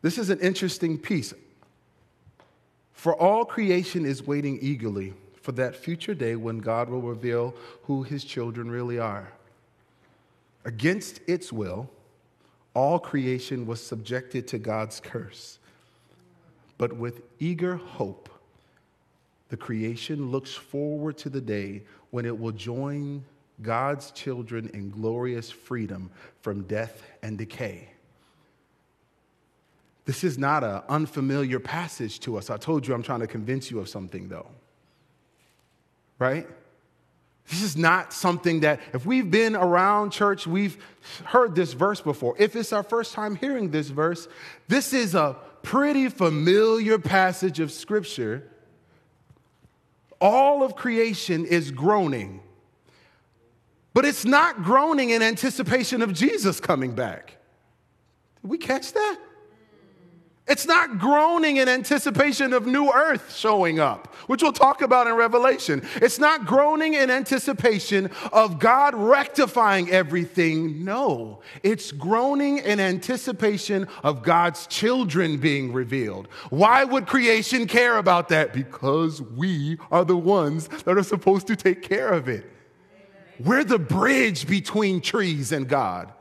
This 0.05 0.19
is 0.19 0.29
an 0.29 0.39
interesting 0.39 0.99
piece. 0.99 1.33
For 2.93 3.15
all 3.15 3.43
creation 3.43 4.05
is 4.05 4.21
waiting 4.21 4.59
eagerly 4.61 5.15
for 5.41 5.51
that 5.53 5.75
future 5.75 6.13
day 6.13 6.35
when 6.35 6.59
God 6.59 6.89
will 6.89 7.01
reveal 7.01 7.55
who 7.85 8.03
his 8.03 8.23
children 8.23 8.69
really 8.69 8.99
are. 8.99 9.33
Against 10.63 11.21
its 11.25 11.51
will, 11.51 11.89
all 12.75 12.99
creation 12.99 13.65
was 13.65 13.81
subjected 13.81 14.47
to 14.49 14.59
God's 14.59 14.99
curse. 14.99 15.57
But 16.77 16.93
with 16.93 17.23
eager 17.39 17.77
hope, 17.77 18.29
The 19.49 19.57
creation 19.57 20.29
looks 20.29 20.53
forward 20.53 21.17
to 21.17 21.29
the 21.29 21.41
day 21.41 21.81
when 22.11 22.27
it 22.27 22.37
will 22.37 22.51
join 22.51 23.23
God's 23.63 24.11
children 24.11 24.69
in 24.75 24.91
glorious 24.91 25.49
freedom 25.49 26.11
from 26.41 26.63
death 26.63 27.01
and 27.23 27.39
decay. 27.39 27.89
This 30.05 30.23
is 30.23 30.37
not 30.37 30.63
an 30.63 30.83
unfamiliar 30.87 31.59
passage 31.59 32.19
to 32.21 32.37
us. 32.37 32.49
I 32.49 32.57
told 32.57 32.87
you 32.87 32.93
I'm 32.93 33.03
trying 33.03 33.21
to 33.21 33.27
convince 33.27 33.71
you 33.71 33.79
of 33.79 33.89
something, 33.89 34.29
though. 34.29 34.47
Right? 36.19 36.47
This 37.49 37.61
is 37.61 37.75
not 37.75 38.13
something 38.13 38.61
that, 38.61 38.79
if 38.93 39.05
we've 39.05 39.29
been 39.29 39.55
around 39.55 40.11
church, 40.11 40.47
we've 40.47 40.83
heard 41.25 41.55
this 41.55 41.73
verse 41.73 42.01
before. 42.01 42.35
If 42.39 42.55
it's 42.55 42.73
our 42.73 42.83
first 42.83 43.13
time 43.13 43.35
hearing 43.35 43.71
this 43.71 43.89
verse, 43.89 44.27
this 44.67 44.93
is 44.93 45.13
a 45.13 45.35
pretty 45.61 46.09
familiar 46.09 46.97
passage 46.97 47.59
of 47.59 47.71
scripture. 47.71 48.49
All 50.21 50.63
of 50.63 50.75
creation 50.75 51.45
is 51.45 51.71
groaning, 51.71 52.41
but 53.93 54.05
it's 54.05 54.25
not 54.25 54.63
groaning 54.63 55.11
in 55.11 55.21
anticipation 55.21 56.01
of 56.01 56.13
Jesus 56.13 56.59
coming 56.59 56.95
back. 56.95 57.37
Did 58.41 58.49
we 58.49 58.57
catch 58.57 58.93
that? 58.93 59.19
It's 60.47 60.67
not 60.67 60.99
groaning 60.99 61.57
in 61.57 61.67
anticipation 61.67 62.53
of 62.53 62.67
new 62.67 62.91
earth 62.91 63.35
showing 63.35 63.79
up, 63.79 64.13
which 64.27 64.43
we'll 64.43 64.53
talk 64.53 64.83
about 64.83 65.07
in 65.07 65.15
Revelation. 65.15 65.81
It's 65.95 66.19
not 66.19 66.45
groaning 66.45 66.93
in 66.93 67.09
anticipation 67.09 68.11
of 68.31 68.59
God 68.59 68.93
rectifying 68.93 69.89
everything. 69.89 70.85
No, 70.85 71.41
it's 71.63 71.91
groaning 71.91 72.59
in 72.59 72.79
anticipation 72.79 73.87
of 74.03 74.21
God's 74.21 74.67
children 74.67 75.37
being 75.37 75.73
revealed. 75.73 76.27
Why 76.51 76.83
would 76.83 77.07
creation 77.07 77.65
care 77.65 77.97
about 77.97 78.29
that? 78.29 78.53
Because 78.53 79.23
we 79.23 79.79
are 79.91 80.05
the 80.05 80.17
ones 80.17 80.67
that 80.67 80.95
are 80.95 81.03
supposed 81.03 81.47
to 81.47 81.55
take 81.55 81.81
care 81.81 82.09
of 82.09 82.29
it. 82.29 82.45
We're 83.39 83.63
the 83.63 83.79
bridge 83.79 84.47
between 84.47 85.01
trees 85.01 85.51
and 85.51 85.67
God. 85.67 86.13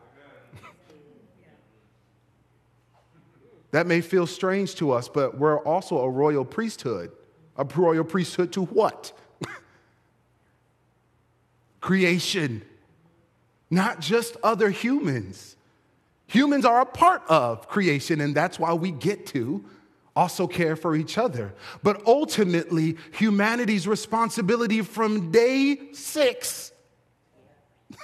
That 3.75 3.89
may 3.89 4.03
feel 4.03 4.29
strange 4.29 4.77
to 4.77 4.93
us, 4.93 5.09
but 5.09 5.37
we're 5.37 5.59
also 5.59 5.99
a 5.99 6.09
royal 6.09 6.45
priesthood. 6.45 7.11
A 7.57 7.65
royal 7.65 8.05
priesthood 8.05 8.53
to 8.53 8.63
what? 8.67 9.13
Creation, 11.81 12.63
not 13.71 13.99
just 13.99 14.37
other 14.45 14.71
humans. 14.71 15.57
Humans 16.29 16.65
are 16.65 16.83
a 16.83 16.87
part 16.87 17.25
of 17.29 17.67
creation, 17.67 18.21
and 18.21 18.33
that's 18.33 18.61
why 18.61 18.75
we 18.75 18.93
get 18.93 19.27
to 19.27 19.65
also 20.15 20.47
care 20.47 20.77
for 20.77 20.95
each 20.95 21.19
other. 21.19 21.53
But 21.83 22.07
ultimately, 22.07 22.97
humanity's 23.11 23.89
responsibility 23.89 24.83
from 24.83 25.33
day 25.33 25.93
six 25.95 26.71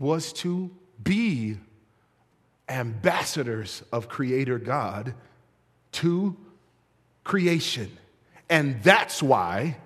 was 0.00 0.32
to 0.32 0.72
be 1.00 1.58
ambassadors 2.72 3.82
of 3.92 4.08
Creator 4.08 4.58
God 4.58 5.14
to 5.92 6.36
creation. 7.24 7.96
And 8.48 8.82
that's 8.82 9.22
why 9.22 9.76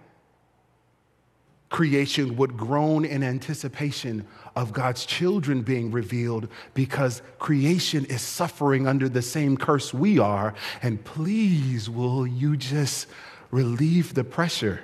creation 1.69 2.37
would 2.37 2.57
groan 2.57 3.05
in 3.05 3.23
anticipation 3.23 4.27
of 4.55 4.73
God's 4.73 5.05
children 5.05 5.63
being 5.63 5.91
revealed 5.91 6.49
because 6.75 7.23
creation 7.39 8.05
is 8.07 8.23
suffering 8.23 8.87
under 8.87 9.09
the 9.09 9.23
same 9.23 9.57
curse 9.57 9.93
we 9.93 10.19
are. 10.19 10.55
And 10.83 11.05
please, 11.05 11.91
will 11.91 12.27
you 12.27 12.57
just 12.57 13.09
relieve 13.51 14.15
the 14.15 14.25
pressure? 14.25 14.81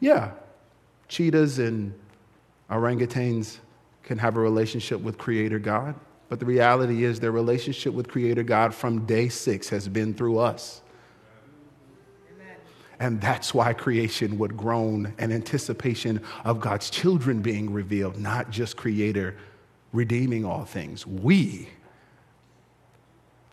Yeah, 0.00 0.32
cheetahs 1.08 1.58
and 1.58 1.94
orangutans 2.70 3.58
can 4.06 4.18
have 4.18 4.36
a 4.36 4.40
relationship 4.40 5.00
with 5.00 5.18
Creator 5.18 5.58
God. 5.58 5.94
But 6.28 6.40
the 6.40 6.46
reality 6.46 7.04
is, 7.04 7.20
their 7.20 7.32
relationship 7.32 7.92
with 7.92 8.08
Creator 8.08 8.44
God 8.44 8.74
from 8.74 9.04
day 9.04 9.28
six 9.28 9.68
has 9.68 9.88
been 9.88 10.14
through 10.14 10.38
us. 10.38 10.80
And 12.98 13.20
that's 13.20 13.52
why 13.52 13.74
creation 13.74 14.38
would 14.38 14.56
groan 14.56 15.12
in 15.18 15.30
anticipation 15.30 16.22
of 16.44 16.60
God's 16.60 16.88
children 16.88 17.42
being 17.42 17.70
revealed, 17.72 18.18
not 18.18 18.50
just 18.50 18.76
Creator 18.76 19.36
redeeming 19.92 20.46
all 20.46 20.64
things. 20.64 21.06
We 21.06 21.68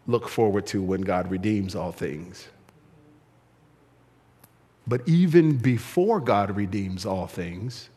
look 0.07 0.29
forward 0.29 0.65
to 0.67 0.81
when 0.81 1.01
God 1.01 1.29
redeems 1.29 1.75
all 1.75 1.91
things. 1.91 2.47
But 4.87 5.07
even 5.07 5.57
before 5.57 6.19
God 6.19 6.55
redeems 6.55 7.05
all 7.05 7.27
things, 7.27 7.89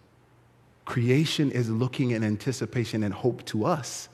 Creation 0.86 1.50
is 1.50 1.68
looking 1.68 2.12
in 2.12 2.24
anticipation 2.24 3.02
and 3.02 3.12
hope 3.12 3.44
to 3.44 3.66
us 3.66 4.08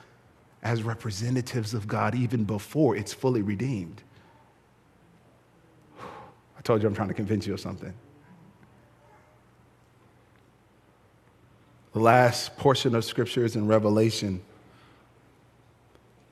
as 0.62 0.82
representatives 0.82 1.74
of 1.74 1.86
God 1.86 2.14
even 2.14 2.44
before 2.44 2.96
it's 2.96 3.12
fully 3.12 3.42
redeemed. 3.42 4.02
I 6.00 6.62
told 6.62 6.82
you 6.82 6.88
I'm 6.88 6.94
trying 6.94 7.08
to 7.08 7.14
convince 7.14 7.46
you 7.46 7.52
of 7.52 7.60
something. 7.60 7.92
The 11.92 12.00
last 12.00 12.56
portion 12.56 12.94
of 12.94 13.04
scripture 13.04 13.44
is 13.44 13.54
in 13.54 13.66
Revelation. 13.66 14.40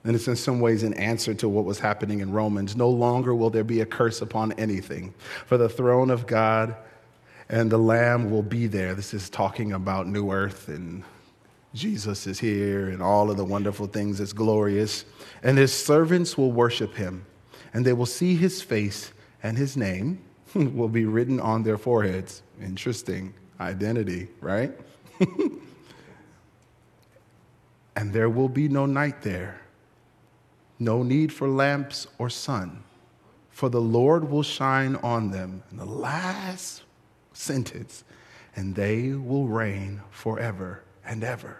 And 0.04 0.16
it's 0.16 0.26
in 0.26 0.36
some 0.36 0.60
ways 0.60 0.82
an 0.82 0.94
answer 0.94 1.34
to 1.34 1.48
what 1.50 1.66
was 1.66 1.78
happening 1.78 2.20
in 2.20 2.32
Romans. 2.32 2.74
No 2.74 2.88
longer 2.88 3.34
will 3.34 3.50
there 3.50 3.64
be 3.64 3.82
a 3.82 3.86
curse 3.86 4.22
upon 4.22 4.52
anything, 4.52 5.12
for 5.44 5.58
the 5.58 5.68
throne 5.68 6.10
of 6.10 6.26
God 6.26 6.76
and 7.50 7.68
the 7.68 7.78
Lamb 7.78 8.30
will 8.30 8.44
be 8.44 8.68
there. 8.68 8.94
This 8.94 9.12
is 9.12 9.28
talking 9.28 9.72
about 9.72 10.06
new 10.06 10.30
earth 10.30 10.68
and 10.68 11.02
Jesus 11.74 12.28
is 12.28 12.38
here 12.38 12.88
and 12.88 13.02
all 13.02 13.28
of 13.28 13.36
the 13.36 13.44
wonderful 13.44 13.88
things 13.88 14.18
that's 14.18 14.32
glorious. 14.32 15.04
And 15.42 15.58
his 15.58 15.72
servants 15.72 16.38
will 16.38 16.52
worship 16.52 16.94
him, 16.94 17.26
and 17.74 17.84
they 17.84 17.92
will 17.92 18.06
see 18.06 18.36
his 18.36 18.62
face, 18.62 19.12
and 19.42 19.58
his 19.58 19.76
name 19.76 20.20
will 20.54 20.88
be 20.88 21.04
written 21.04 21.40
on 21.40 21.62
their 21.62 21.78
foreheads. 21.78 22.42
Interesting 22.60 23.34
identity, 23.60 24.28
right? 24.40 24.72
and 27.96 28.12
there 28.12 28.30
will 28.30 28.48
be 28.48 28.68
no 28.68 28.86
night 28.86 29.22
there, 29.22 29.60
no 30.78 31.02
need 31.02 31.32
for 31.32 31.48
lamps 31.48 32.06
or 32.18 32.30
sun, 32.30 32.82
for 33.50 33.68
the 33.68 33.80
Lord 33.80 34.28
will 34.30 34.42
shine 34.42 34.96
on 34.96 35.30
them. 35.30 35.62
And 35.70 35.78
the 35.78 35.84
last 35.84 36.82
sentence, 37.40 38.04
and 38.54 38.74
they 38.74 39.12
will 39.12 39.46
reign 39.46 40.02
forever 40.10 40.82
and 41.04 41.24
ever. 41.24 41.58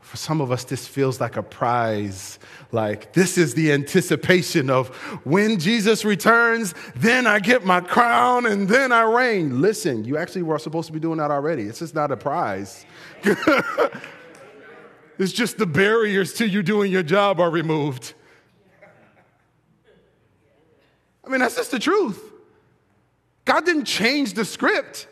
For 0.00 0.16
some 0.16 0.40
of 0.40 0.52
us, 0.52 0.62
this 0.62 0.86
feels 0.86 1.20
like 1.20 1.36
a 1.36 1.42
prize. 1.42 2.38
Like, 2.70 3.12
this 3.12 3.36
is 3.36 3.54
the 3.54 3.72
anticipation 3.72 4.70
of 4.70 4.94
when 5.24 5.58
Jesus 5.58 6.04
returns, 6.04 6.74
then 6.94 7.26
I 7.26 7.40
get 7.40 7.64
my 7.64 7.80
crown 7.80 8.46
and 8.46 8.68
then 8.68 8.92
I 8.92 9.02
reign. 9.02 9.60
Listen, 9.60 10.04
you 10.04 10.16
actually 10.16 10.42
were 10.42 10.60
supposed 10.60 10.86
to 10.86 10.92
be 10.92 11.00
doing 11.00 11.18
that 11.18 11.32
already. 11.32 11.64
It's 11.64 11.80
just 11.80 11.96
not 11.96 12.12
a 12.12 12.16
prize. 12.16 12.86
it's 15.18 15.32
just 15.32 15.58
the 15.58 15.66
barriers 15.66 16.34
to 16.34 16.46
you 16.46 16.62
doing 16.62 16.92
your 16.92 17.02
job 17.02 17.40
are 17.40 17.50
removed. 17.50 18.14
I 21.24 21.28
mean, 21.28 21.40
that's 21.40 21.56
just 21.56 21.72
the 21.72 21.80
truth. 21.80 22.35
God 23.46 23.64
didn't 23.64 23.86
change 23.86 24.34
the 24.34 24.44
script. 24.44 25.06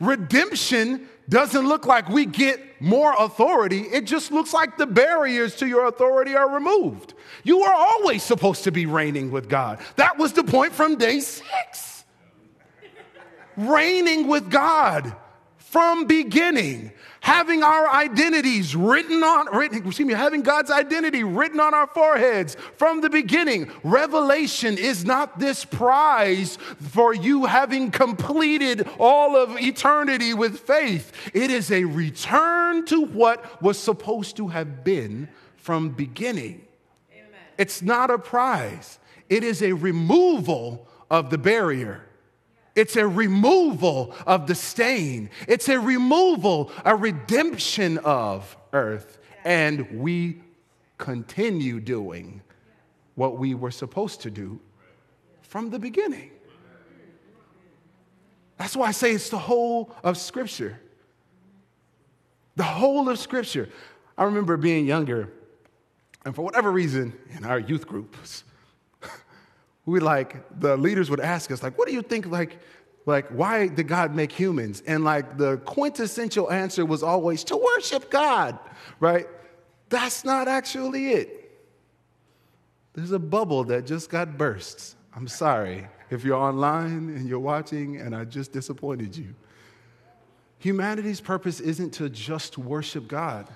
Redemption 0.00 1.08
doesn't 1.28 1.68
look 1.68 1.84
like 1.84 2.08
we 2.08 2.24
get 2.24 2.80
more 2.80 3.14
authority. 3.18 3.80
It 3.80 4.06
just 4.06 4.32
looks 4.32 4.54
like 4.54 4.78
the 4.78 4.86
barriers 4.86 5.56
to 5.56 5.66
your 5.66 5.86
authority 5.88 6.34
are 6.34 6.48
removed. 6.48 7.14
You 7.42 7.62
are 7.62 7.74
always 7.74 8.22
supposed 8.22 8.64
to 8.64 8.72
be 8.72 8.86
reigning 8.86 9.30
with 9.30 9.48
God. 9.48 9.80
That 9.96 10.16
was 10.16 10.32
the 10.32 10.44
point 10.44 10.72
from 10.72 10.96
day 10.96 11.20
six. 11.20 12.04
reigning 13.56 14.28
with 14.28 14.50
God 14.50 15.14
from 15.56 16.06
beginning 16.06 16.92
having 17.28 17.62
our 17.62 17.90
identities 17.90 18.74
written 18.74 19.22
on, 19.22 19.54
written, 19.54 19.76
excuse 19.86 20.08
me, 20.08 20.14
having 20.14 20.40
God's 20.40 20.70
identity 20.70 21.22
written 21.22 21.60
on 21.60 21.74
our 21.74 21.86
foreheads 21.86 22.56
from 22.76 23.02
the 23.02 23.10
beginning. 23.10 23.70
Revelation 23.84 24.78
is 24.78 25.04
not 25.04 25.38
this 25.38 25.62
prize 25.62 26.56
for 26.80 27.12
you 27.12 27.44
having 27.44 27.90
completed 27.90 28.88
all 28.98 29.36
of 29.36 29.60
eternity 29.60 30.32
with 30.32 30.60
faith. 30.60 31.12
It 31.34 31.50
is 31.50 31.70
a 31.70 31.84
return 31.84 32.86
to 32.86 33.04
what 33.04 33.60
was 33.60 33.78
supposed 33.78 34.38
to 34.38 34.48
have 34.48 34.82
been 34.82 35.28
from 35.58 35.90
beginning. 35.90 36.66
Amen. 37.12 37.40
It's 37.58 37.82
not 37.82 38.10
a 38.10 38.18
prize. 38.18 38.98
It 39.28 39.44
is 39.44 39.62
a 39.62 39.74
removal 39.74 40.88
of 41.10 41.28
the 41.28 41.36
barrier. 41.36 42.07
It's 42.78 42.94
a 42.94 43.08
removal 43.08 44.14
of 44.24 44.46
the 44.46 44.54
stain. 44.54 45.30
It's 45.48 45.68
a 45.68 45.80
removal, 45.80 46.70
a 46.84 46.94
redemption 46.94 47.98
of 47.98 48.56
earth. 48.72 49.18
And 49.44 50.00
we 50.00 50.40
continue 50.96 51.80
doing 51.80 52.40
what 53.16 53.36
we 53.36 53.54
were 53.54 53.72
supposed 53.72 54.20
to 54.20 54.30
do 54.30 54.60
from 55.42 55.70
the 55.70 55.80
beginning. 55.80 56.30
That's 58.58 58.76
why 58.76 58.86
I 58.86 58.92
say 58.92 59.10
it's 59.10 59.28
the 59.28 59.38
whole 59.38 59.92
of 60.04 60.16
Scripture. 60.16 60.78
The 62.54 62.62
whole 62.62 63.08
of 63.08 63.18
Scripture. 63.18 63.70
I 64.16 64.22
remember 64.22 64.56
being 64.56 64.86
younger, 64.86 65.32
and 66.24 66.32
for 66.32 66.42
whatever 66.42 66.70
reason, 66.70 67.12
in 67.36 67.44
our 67.44 67.58
youth 67.58 67.88
groups, 67.88 68.44
we 69.88 70.00
like 70.00 70.60
the 70.60 70.76
leaders 70.76 71.10
would 71.10 71.20
ask 71.20 71.50
us, 71.50 71.62
like, 71.62 71.78
what 71.78 71.88
do 71.88 71.94
you 71.94 72.02
think, 72.02 72.26
like, 72.26 72.58
like, 73.06 73.28
why 73.28 73.68
did 73.68 73.88
God 73.88 74.14
make 74.14 74.30
humans? 74.30 74.82
And 74.86 75.02
like 75.02 75.38
the 75.38 75.56
quintessential 75.58 76.52
answer 76.52 76.84
was 76.84 77.02
always 77.02 77.42
to 77.44 77.56
worship 77.56 78.10
God, 78.10 78.58
right? 79.00 79.26
That's 79.88 80.26
not 80.26 80.46
actually 80.46 81.12
it. 81.12 81.50
There's 82.92 83.12
a 83.12 83.18
bubble 83.18 83.64
that 83.64 83.86
just 83.86 84.10
got 84.10 84.36
burst. 84.36 84.96
I'm 85.14 85.26
sorry 85.26 85.88
if 86.10 86.22
you're 86.22 86.36
online 86.36 87.14
and 87.16 87.26
you're 87.26 87.38
watching 87.38 87.96
and 87.96 88.14
I 88.14 88.24
just 88.24 88.52
disappointed 88.52 89.16
you. 89.16 89.34
Humanity's 90.58 91.20
purpose 91.20 91.60
isn't 91.60 91.92
to 91.94 92.10
just 92.10 92.58
worship 92.58 93.08
God. 93.08 93.48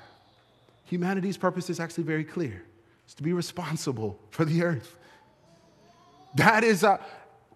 Humanity's 0.85 1.37
purpose 1.37 1.68
is 1.68 1.79
actually 1.79 2.05
very 2.05 2.25
clear. 2.25 2.62
It's 3.05 3.14
to 3.14 3.23
be 3.23 3.35
responsible 3.35 4.18
for 4.31 4.47
the 4.47 4.62
earth. 4.62 4.97
That 6.35 6.64
is 6.64 6.83
a, 6.83 7.01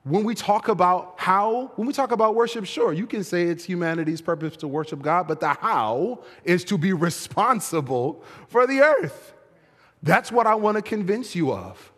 when 0.04 0.24
we 0.24 0.34
talk 0.34 0.68
about 0.68 1.14
how, 1.18 1.72
when 1.76 1.86
we 1.86 1.92
talk 1.92 2.12
about 2.12 2.34
worship, 2.34 2.64
sure, 2.64 2.92
you 2.92 3.06
can 3.06 3.24
say 3.24 3.44
it's 3.44 3.64
humanity's 3.64 4.20
purpose 4.20 4.56
to 4.58 4.68
worship 4.68 5.02
God, 5.02 5.26
but 5.26 5.40
the 5.40 5.48
how 5.48 6.22
is 6.44 6.64
to 6.64 6.78
be 6.78 6.92
responsible 6.92 8.22
for 8.48 8.66
the 8.66 8.80
earth. 8.80 9.34
That's 10.02 10.30
what 10.30 10.46
I 10.46 10.54
want 10.54 10.76
to 10.76 10.82
convince 10.82 11.34
you 11.34 11.52
of. 11.52 11.92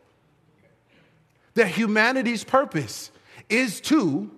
That 1.54 1.68
humanity's 1.68 2.44
purpose 2.44 3.10
is 3.48 3.80
to 3.82 4.30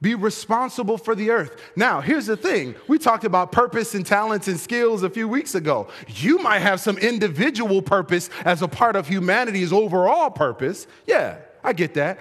be 0.00 0.14
responsible 0.14 0.98
for 0.98 1.14
the 1.14 1.30
earth. 1.30 1.60
Now, 1.76 2.00
here's 2.00 2.26
the 2.26 2.36
thing 2.36 2.74
we 2.88 2.98
talked 2.98 3.24
about 3.24 3.52
purpose 3.52 3.94
and 3.94 4.04
talents 4.04 4.48
and 4.48 4.60
skills 4.60 5.02
a 5.02 5.10
few 5.10 5.26
weeks 5.26 5.54
ago. 5.54 5.88
You 6.08 6.38
might 6.38 6.58
have 6.58 6.80
some 6.80 6.98
individual 6.98 7.80
purpose 7.80 8.28
as 8.44 8.60
a 8.60 8.68
part 8.68 8.96
of 8.96 9.08
humanity's 9.08 9.72
overall 9.72 10.30
purpose. 10.30 10.86
Yeah, 11.06 11.38
I 11.62 11.72
get 11.72 11.94
that. 11.94 12.18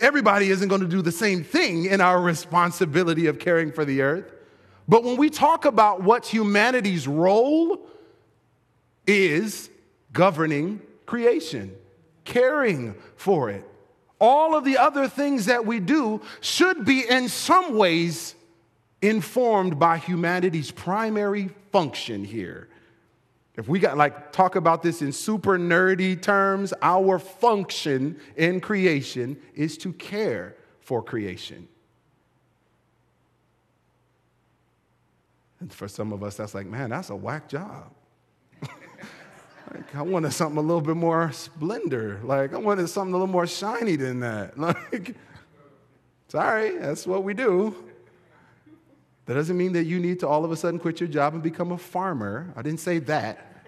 Everybody 0.00 0.50
isn't 0.50 0.68
going 0.68 0.80
to 0.80 0.88
do 0.88 1.00
the 1.02 1.12
same 1.12 1.44
thing 1.44 1.86
in 1.86 2.00
our 2.00 2.20
responsibility 2.20 3.26
of 3.26 3.38
caring 3.38 3.72
for 3.72 3.84
the 3.84 4.02
earth. 4.02 4.30
But 4.88 5.04
when 5.04 5.16
we 5.16 5.30
talk 5.30 5.64
about 5.64 6.02
what 6.02 6.26
humanity's 6.26 7.06
role 7.06 7.86
is 9.06 9.70
governing 10.12 10.80
creation, 11.06 11.74
caring 12.24 12.94
for 13.16 13.50
it. 13.50 13.66
All 14.22 14.54
of 14.54 14.64
the 14.64 14.78
other 14.78 15.08
things 15.08 15.46
that 15.46 15.66
we 15.66 15.80
do 15.80 16.22
should 16.40 16.84
be, 16.84 17.04
in 17.10 17.28
some 17.28 17.76
ways, 17.76 18.36
informed 19.02 19.80
by 19.80 19.98
humanity's 19.98 20.70
primary 20.70 21.50
function 21.72 22.24
here. 22.24 22.68
If 23.56 23.66
we 23.66 23.80
got 23.80 23.96
like 23.96 24.30
talk 24.30 24.54
about 24.54 24.80
this 24.80 25.02
in 25.02 25.10
super 25.10 25.58
nerdy 25.58 26.22
terms, 26.22 26.72
our 26.80 27.18
function 27.18 28.20
in 28.36 28.60
creation 28.60 29.36
is 29.56 29.76
to 29.78 29.92
care 29.92 30.54
for 30.80 31.02
creation. 31.02 31.66
And 35.58 35.72
for 35.72 35.88
some 35.88 36.12
of 36.12 36.22
us, 36.22 36.36
that's 36.36 36.54
like, 36.54 36.66
man, 36.66 36.90
that's 36.90 37.10
a 37.10 37.16
whack 37.16 37.48
job. 37.48 37.92
Like, 39.74 39.94
I 39.94 40.02
wanted 40.02 40.32
something 40.32 40.58
a 40.58 40.60
little 40.60 40.80
bit 40.80 40.96
more 40.96 41.32
splendor. 41.32 42.20
Like, 42.24 42.52
I 42.52 42.58
wanted 42.58 42.88
something 42.88 43.14
a 43.14 43.16
little 43.16 43.32
more 43.32 43.46
shiny 43.46 43.96
than 43.96 44.20
that. 44.20 44.54
Like, 44.58 45.14
sorry, 46.28 46.78
that's 46.78 47.06
what 47.06 47.24
we 47.24 47.34
do. 47.34 47.74
That 49.26 49.34
doesn't 49.34 49.56
mean 49.56 49.72
that 49.74 49.84
you 49.84 49.98
need 49.98 50.20
to 50.20 50.28
all 50.28 50.44
of 50.44 50.50
a 50.50 50.56
sudden 50.56 50.80
quit 50.80 51.00
your 51.00 51.08
job 51.08 51.34
and 51.34 51.42
become 51.42 51.72
a 51.72 51.78
farmer. 51.78 52.52
I 52.56 52.62
didn't 52.62 52.80
say 52.80 52.98
that. 53.00 53.64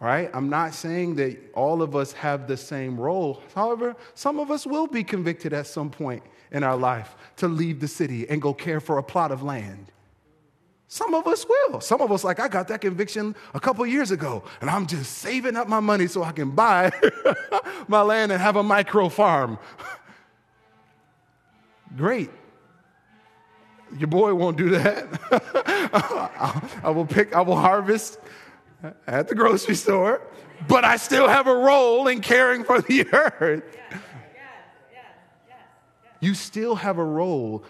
All 0.00 0.08
right? 0.08 0.30
I'm 0.32 0.48
not 0.48 0.74
saying 0.74 1.16
that 1.16 1.38
all 1.54 1.82
of 1.82 1.96
us 1.96 2.12
have 2.12 2.46
the 2.46 2.56
same 2.56 2.98
role. 2.98 3.42
However, 3.54 3.96
some 4.14 4.38
of 4.38 4.50
us 4.50 4.66
will 4.66 4.86
be 4.86 5.02
convicted 5.02 5.52
at 5.52 5.66
some 5.66 5.90
point 5.90 6.22
in 6.50 6.62
our 6.62 6.76
life 6.76 7.16
to 7.36 7.48
leave 7.48 7.80
the 7.80 7.88
city 7.88 8.28
and 8.28 8.40
go 8.40 8.54
care 8.54 8.80
for 8.80 8.98
a 8.98 9.02
plot 9.02 9.32
of 9.32 9.42
land. 9.42 9.90
Some 10.90 11.12
of 11.12 11.26
us 11.26 11.44
will. 11.46 11.82
Some 11.82 12.00
of 12.00 12.10
us, 12.10 12.24
like, 12.24 12.40
I 12.40 12.48
got 12.48 12.68
that 12.68 12.80
conviction 12.80 13.36
a 13.52 13.60
couple 13.60 13.86
years 13.86 14.10
ago, 14.10 14.42
and 14.62 14.70
I'm 14.70 14.86
just 14.86 15.18
saving 15.18 15.54
up 15.54 15.68
my 15.68 15.80
money 15.80 16.06
so 16.06 16.22
I 16.22 16.32
can 16.32 16.50
buy 16.50 16.90
my 17.88 18.00
land 18.00 18.32
and 18.32 18.40
have 18.40 18.56
a 18.56 18.62
micro 18.62 19.10
farm. 19.10 19.58
Great. 21.96 22.30
Your 23.98 24.08
boy 24.08 24.34
won't 24.34 24.56
do 24.56 24.70
that. 24.70 25.06
I 26.82 26.90
will 26.90 27.06
pick, 27.06 27.34
I 27.34 27.42
will 27.42 27.56
harvest 27.56 28.18
at 29.06 29.28
the 29.28 29.34
grocery 29.34 29.74
store, 29.74 30.22
but 30.68 30.86
I 30.86 30.96
still 30.96 31.28
have 31.28 31.46
a 31.46 31.54
role 31.54 32.08
in 32.08 32.22
caring 32.22 32.64
for 32.64 32.80
the 32.80 33.06
earth. 33.12 33.62
You 36.20 36.34
still 36.34 36.74
have 36.74 36.98
a 36.98 37.04
role 37.04 37.64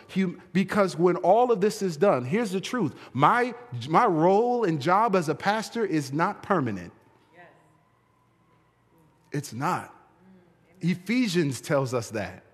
because 0.52 0.96
when 0.96 1.16
all 1.16 1.52
of 1.52 1.61
this 1.61 1.82
is 1.82 1.96
done, 1.96 2.24
here's 2.24 2.50
the 2.50 2.61
truth 2.61 2.94
my, 3.12 3.54
my 3.88 4.06
role 4.06 4.64
and 4.64 4.80
job 4.80 5.14
as 5.14 5.28
a 5.28 5.34
pastor 5.34 5.84
is 5.84 6.12
not 6.12 6.42
permanent. 6.42 6.92
It's 9.30 9.52
not. 9.52 9.94
Ephesians 10.80 11.61
tells 11.61 11.92
us 11.92 12.11
that. 12.11 12.44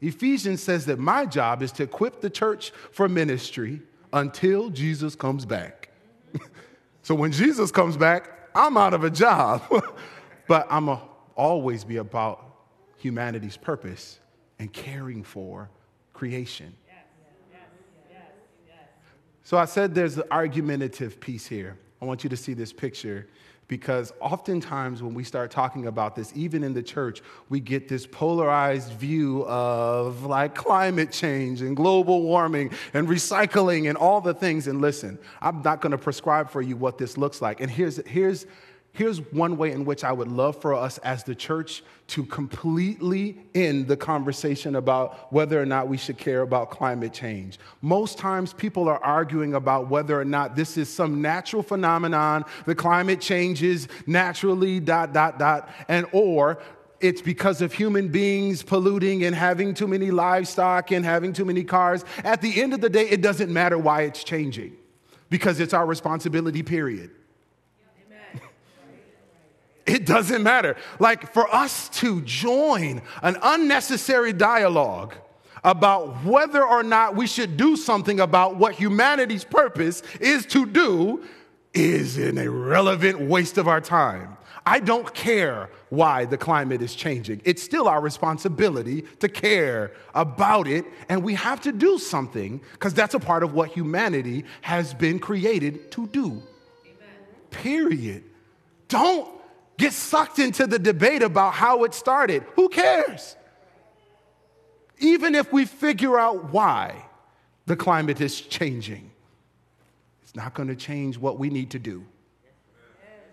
Ephesians 0.00 0.62
says 0.62 0.86
that 0.86 0.98
my 0.98 1.26
job 1.26 1.62
is 1.62 1.72
to 1.72 1.82
equip 1.82 2.20
the 2.20 2.30
church 2.30 2.72
for 2.90 3.08
ministry 3.08 3.82
until 4.12 4.70
Jesus 4.70 5.14
comes 5.14 5.44
back. 5.44 5.90
so 7.02 7.14
when 7.14 7.30
Jesus 7.30 7.70
comes 7.70 7.96
back, 7.96 8.30
I'm 8.54 8.76
out 8.76 8.94
of 8.94 9.04
a 9.04 9.10
job. 9.10 9.62
but 10.48 10.66
I'm 10.70 10.88
a, 10.88 11.00
always 11.36 11.84
be 11.84 11.98
about 11.98 12.44
humanity's 12.96 13.56
purpose 13.56 14.19
and 14.60 14.72
caring 14.72 15.24
for 15.24 15.68
creation. 16.12 16.74
So 19.42 19.58
I 19.58 19.64
said 19.64 19.96
there's 19.96 20.16
an 20.16 20.24
argumentative 20.30 21.18
piece 21.18 21.44
here. 21.44 21.76
I 22.00 22.04
want 22.04 22.22
you 22.22 22.30
to 22.30 22.36
see 22.36 22.54
this 22.54 22.72
picture 22.72 23.26
because 23.66 24.12
oftentimes 24.20 25.02
when 25.02 25.14
we 25.14 25.24
start 25.24 25.50
talking 25.50 25.86
about 25.86 26.14
this, 26.14 26.30
even 26.36 26.62
in 26.62 26.72
the 26.72 26.82
church, 26.82 27.22
we 27.48 27.58
get 27.58 27.88
this 27.88 28.06
polarized 28.06 28.92
view 28.92 29.44
of 29.46 30.24
like 30.24 30.54
climate 30.54 31.10
change 31.10 31.62
and 31.62 31.74
global 31.74 32.22
warming 32.22 32.70
and 32.94 33.08
recycling 33.08 33.88
and 33.88 33.96
all 33.96 34.20
the 34.20 34.34
things. 34.34 34.66
And 34.66 34.80
listen, 34.80 35.18
I'm 35.40 35.62
not 35.62 35.80
going 35.80 35.92
to 35.92 35.98
prescribe 35.98 36.50
for 36.50 36.62
you 36.62 36.76
what 36.76 36.98
this 36.98 37.16
looks 37.16 37.40
like. 37.40 37.60
And 37.60 37.70
here's, 37.70 37.96
here's, 38.06 38.46
Here's 38.92 39.20
one 39.32 39.56
way 39.56 39.70
in 39.70 39.84
which 39.84 40.02
I 40.02 40.10
would 40.10 40.28
love 40.28 40.60
for 40.60 40.74
us 40.74 40.98
as 40.98 41.22
the 41.22 41.34
church 41.34 41.84
to 42.08 42.24
completely 42.24 43.38
end 43.54 43.86
the 43.86 43.96
conversation 43.96 44.74
about 44.74 45.32
whether 45.32 45.62
or 45.62 45.66
not 45.66 45.86
we 45.86 45.96
should 45.96 46.18
care 46.18 46.42
about 46.42 46.70
climate 46.70 47.12
change. 47.12 47.58
Most 47.82 48.18
times 48.18 48.52
people 48.52 48.88
are 48.88 49.02
arguing 49.02 49.54
about 49.54 49.88
whether 49.88 50.20
or 50.20 50.24
not 50.24 50.56
this 50.56 50.76
is 50.76 50.88
some 50.88 51.22
natural 51.22 51.62
phenomenon, 51.62 52.44
the 52.66 52.74
climate 52.74 53.20
changes 53.20 53.86
naturally, 54.08 54.80
dot, 54.80 55.12
dot, 55.12 55.38
dot, 55.38 55.68
and 55.88 56.06
or 56.12 56.60
it's 57.00 57.22
because 57.22 57.62
of 57.62 57.72
human 57.72 58.08
beings 58.08 58.62
polluting 58.62 59.24
and 59.24 59.34
having 59.34 59.72
too 59.72 59.86
many 59.86 60.10
livestock 60.10 60.90
and 60.90 61.04
having 61.04 61.32
too 61.32 61.44
many 61.44 61.64
cars. 61.64 62.04
At 62.24 62.42
the 62.42 62.60
end 62.60 62.74
of 62.74 62.80
the 62.80 62.90
day, 62.90 63.08
it 63.08 63.22
doesn't 63.22 63.50
matter 63.50 63.78
why 63.78 64.02
it's 64.02 64.22
changing 64.22 64.76
because 65.30 65.60
it's 65.60 65.72
our 65.72 65.86
responsibility, 65.86 66.62
period. 66.62 67.12
It 69.90 70.06
doesn't 70.06 70.44
matter. 70.44 70.76
Like 71.00 71.32
for 71.32 71.52
us 71.52 71.88
to 72.00 72.20
join 72.22 73.02
an 73.22 73.36
unnecessary 73.42 74.32
dialogue 74.32 75.16
about 75.64 76.24
whether 76.24 76.64
or 76.64 76.84
not 76.84 77.16
we 77.16 77.26
should 77.26 77.56
do 77.56 77.76
something 77.76 78.20
about 78.20 78.56
what 78.56 78.74
humanity's 78.74 79.42
purpose 79.42 80.02
is 80.20 80.46
to 80.46 80.64
do 80.64 81.24
is 81.74 82.18
an 82.18 82.38
irrelevant 82.38 83.20
waste 83.20 83.58
of 83.58 83.66
our 83.66 83.80
time. 83.80 84.36
I 84.64 84.78
don't 84.78 85.12
care 85.12 85.70
why 85.88 86.24
the 86.24 86.38
climate 86.38 86.82
is 86.82 86.94
changing. 86.94 87.40
It's 87.44 87.62
still 87.62 87.88
our 87.88 88.00
responsibility 88.00 89.02
to 89.18 89.28
care 89.28 89.92
about 90.14 90.68
it, 90.68 90.84
and 91.08 91.24
we 91.24 91.34
have 91.34 91.60
to 91.62 91.72
do 91.72 91.98
something 91.98 92.60
because 92.72 92.94
that's 92.94 93.14
a 93.14 93.18
part 93.18 93.42
of 93.42 93.54
what 93.54 93.70
humanity 93.70 94.44
has 94.60 94.94
been 94.94 95.18
created 95.18 95.90
to 95.92 96.06
do. 96.06 96.42
Amen. 96.84 97.08
Period. 97.50 98.24
Don't 98.88 99.39
get 99.80 99.92
sucked 99.92 100.38
into 100.38 100.66
the 100.66 100.78
debate 100.78 101.22
about 101.22 101.54
how 101.54 101.84
it 101.84 101.94
started. 101.94 102.44
Who 102.54 102.68
cares? 102.68 103.36
Even 104.98 105.34
if 105.34 105.52
we 105.52 105.64
figure 105.64 106.18
out 106.18 106.52
why 106.52 107.06
the 107.66 107.74
climate 107.74 108.20
is 108.20 108.40
changing, 108.40 109.10
it's 110.22 110.36
not 110.36 110.54
going 110.54 110.68
to 110.68 110.76
change 110.76 111.16
what 111.16 111.38
we 111.38 111.48
need 111.48 111.70
to 111.70 111.78
do. 111.78 112.04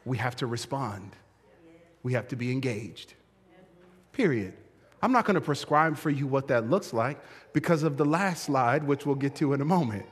We 0.06 0.18
have 0.18 0.38
to 0.38 0.48
respond. 0.48 1.16
we 2.02 2.14
have 2.14 2.30
to 2.30 2.38
be 2.38 2.52
engaged. 2.52 3.14
Period. 4.14 4.54
I'm 5.02 5.12
not 5.12 5.26
going 5.26 5.36
to 5.36 5.42
prescribe 5.42 5.98
for 5.98 6.10
you 6.10 6.26
what 6.26 6.48
that 6.48 6.70
looks 6.70 6.94
like 6.94 7.20
because 7.54 7.84
of 7.84 7.98
the 7.98 8.06
last 8.06 8.46
slide, 8.46 8.84
which 8.84 9.06
we'll 9.06 9.16
get 9.16 9.36
to 9.36 9.54
in 9.54 9.62
a 9.62 9.66
moment. 9.66 10.06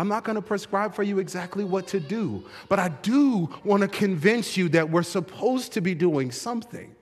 I'm 0.00 0.08
not 0.08 0.24
going 0.24 0.36
to 0.36 0.42
prescribe 0.42 0.94
for 0.94 1.02
you 1.02 1.18
exactly 1.18 1.62
what 1.62 1.86
to 1.88 2.00
do, 2.00 2.42
but 2.70 2.78
I 2.78 2.88
do 2.88 3.50
want 3.64 3.82
to 3.82 3.88
convince 3.88 4.56
you 4.56 4.70
that 4.70 4.88
we're 4.88 5.02
supposed 5.02 5.74
to 5.74 5.82
be 5.82 5.94
doing 5.94 6.30
something. 6.30 6.96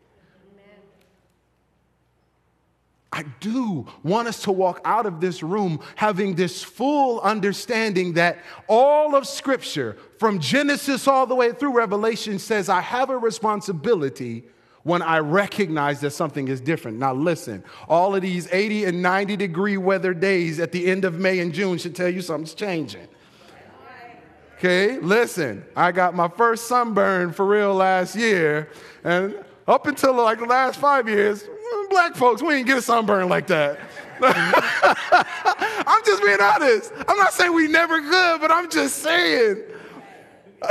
I 3.12 3.22
do 3.38 3.86
want 4.02 4.26
us 4.26 4.42
to 4.42 4.52
walk 4.52 4.80
out 4.84 5.06
of 5.06 5.20
this 5.20 5.44
room 5.44 5.78
having 5.94 6.34
this 6.34 6.64
full 6.64 7.20
understanding 7.20 8.14
that 8.14 8.40
all 8.66 9.14
of 9.14 9.28
Scripture, 9.28 9.96
from 10.18 10.40
Genesis 10.40 11.06
all 11.06 11.24
the 11.24 11.36
way 11.36 11.52
through 11.52 11.76
Revelation, 11.76 12.40
says 12.40 12.68
I 12.68 12.80
have 12.80 13.10
a 13.10 13.16
responsibility 13.16 14.42
when 14.88 15.02
I 15.02 15.18
recognize 15.18 16.00
that 16.00 16.12
something 16.12 16.48
is 16.48 16.62
different. 16.62 16.98
Now, 16.98 17.12
listen, 17.12 17.62
all 17.90 18.16
of 18.16 18.22
these 18.22 18.48
80 18.50 18.86
and 18.86 19.02
90 19.02 19.36
degree 19.36 19.76
weather 19.76 20.14
days 20.14 20.58
at 20.58 20.72
the 20.72 20.86
end 20.86 21.04
of 21.04 21.18
May 21.18 21.40
and 21.40 21.52
June 21.52 21.76
should 21.76 21.94
tell 21.94 22.08
you 22.08 22.22
something's 22.22 22.54
changing. 22.54 23.06
Okay, 24.56 24.98
listen, 24.98 25.62
I 25.76 25.92
got 25.92 26.14
my 26.14 26.26
first 26.26 26.68
sunburn 26.68 27.34
for 27.34 27.44
real 27.44 27.74
last 27.74 28.16
year, 28.16 28.70
and 29.04 29.44
up 29.68 29.86
until 29.86 30.14
like 30.14 30.38
the 30.38 30.46
last 30.46 30.80
five 30.80 31.06
years, 31.06 31.42
mm, 31.42 31.90
black 31.90 32.16
folks, 32.16 32.42
we 32.42 32.54
didn't 32.54 32.66
get 32.68 32.78
a 32.78 32.82
sunburn 32.82 33.28
like 33.28 33.46
that. 33.48 33.78
I'm 34.22 36.04
just 36.04 36.24
being 36.24 36.40
honest. 36.40 36.92
I'm 37.06 37.18
not 37.18 37.34
saying 37.34 37.52
we 37.52 37.68
never 37.68 38.00
could, 38.00 38.40
but 38.40 38.50
I'm 38.50 38.70
just 38.70 39.00
saying. 39.00 39.62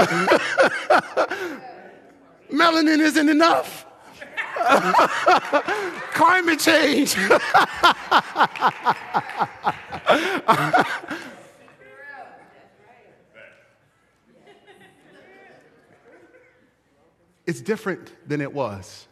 Melanin 2.52 3.00
isn't 3.00 3.30
enough. 3.30 3.87
Climate 6.14 6.60
change. 6.60 7.16
it's 17.46 17.62
different 17.62 18.12
than 18.28 18.42
it 18.42 18.52
was. 18.54 19.08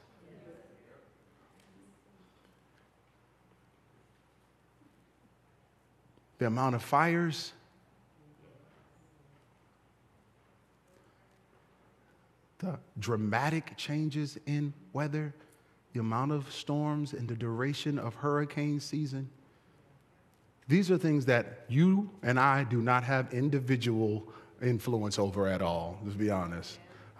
The 6.37 6.47
amount 6.47 6.75
of 6.75 6.83
fires, 6.83 7.53
the 12.65 12.79
dramatic 12.99 13.77
changes 13.77 14.37
in 14.45 14.73
weather, 14.93 15.33
the 15.93 15.99
amount 15.99 16.31
of 16.31 16.51
storms, 16.51 17.13
and 17.13 17.27
the 17.27 17.35
duration 17.35 17.99
of 17.99 18.15
hurricane 18.15 18.79
season. 18.79 19.29
These 20.67 20.89
are 20.89 20.97
things 20.97 21.25
that 21.25 21.65
you 21.69 22.09
and 22.23 22.39
I 22.39 22.63
do 22.63 22.81
not 22.81 23.03
have 23.03 23.31
individual 23.33 24.27
influence 24.61 25.19
over 25.19 25.47
at 25.47 25.61
all, 25.61 25.99
let's 26.03 26.15
be 26.15 26.31
honest. 26.31 26.79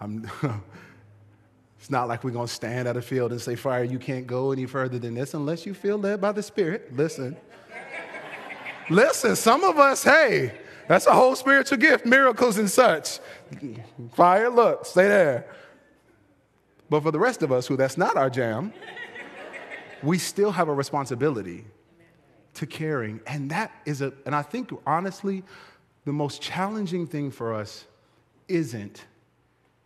it's 1.78 1.90
not 1.90 2.08
like 2.08 2.24
we're 2.24 2.30
going 2.32 2.48
to 2.48 2.52
stand 2.52 2.88
at 2.88 2.96
a 2.96 3.02
field 3.02 3.30
and 3.30 3.40
say, 3.40 3.54
Fire, 3.54 3.84
you 3.84 3.98
can't 3.98 4.26
go 4.26 4.50
any 4.50 4.66
further 4.66 4.98
than 4.98 5.14
this 5.14 5.32
unless 5.34 5.64
you 5.64 5.74
feel 5.74 5.96
led 5.96 6.20
by 6.20 6.32
the 6.32 6.42
Spirit. 6.42 6.94
Listen. 6.94 7.36
Listen, 8.90 9.34
some 9.36 9.64
of 9.64 9.78
us, 9.78 10.02
hey, 10.02 10.52
that's 10.88 11.06
a 11.06 11.12
whole 11.12 11.34
spiritual 11.36 11.78
gift, 11.78 12.06
miracles 12.06 12.58
and 12.58 12.70
such. 12.70 13.18
Fire, 14.14 14.50
look, 14.50 14.86
stay 14.86 15.08
there. 15.08 15.46
But 16.88 17.02
for 17.02 17.10
the 17.10 17.18
rest 17.18 17.42
of 17.42 17.50
us 17.50 17.66
who 17.66 17.76
that's 17.76 17.98
not 17.98 18.16
our 18.16 18.30
jam, 18.30 18.72
we 20.02 20.18
still 20.18 20.52
have 20.52 20.68
a 20.68 20.74
responsibility 20.74 21.64
to 22.54 22.66
caring. 22.66 23.20
And 23.26 23.50
that 23.50 23.72
is 23.84 24.02
a, 24.02 24.12
and 24.24 24.34
I 24.34 24.42
think 24.42 24.70
honestly, 24.86 25.42
the 26.04 26.12
most 26.12 26.40
challenging 26.40 27.06
thing 27.06 27.30
for 27.30 27.54
us 27.54 27.86
isn't 28.48 29.04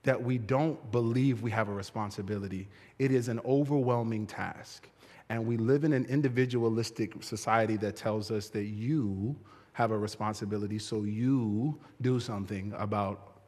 that 0.03 0.23
we 0.23 0.39
don't 0.39 0.91
believe 0.91 1.43
we 1.43 1.51
have 1.51 1.69
a 1.69 1.73
responsibility, 1.73 2.69
it 2.99 3.11
is 3.11 3.29
an 3.29 3.41
overwhelming 3.45 4.27
task. 4.27 4.89
And 5.29 5.47
we 5.47 5.57
live 5.57 5.85
in 5.85 5.93
an 5.93 6.07
individualistic 6.07 7.23
society 7.23 7.77
that 7.79 7.97
tells 7.97 8.31
us 8.31 8.49
that 8.51 8.65
you 8.65 9.37
have 9.73 9.91
a 9.91 9.99
responsibility, 9.99 10.79
so 10.79 11.05
you 11.05 11.79
do 12.01 12.21
something 12.21 12.73
about 12.77 13.43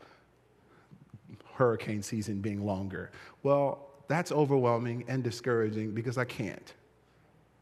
hurricane 1.54 2.02
season 2.02 2.40
being 2.40 2.64
longer. 2.64 3.10
Well, 3.42 3.88
that's 4.08 4.32
overwhelming 4.32 5.04
and 5.08 5.22
discouraging 5.22 5.92
because 5.92 6.18
I 6.18 6.24
can't. 6.24 6.74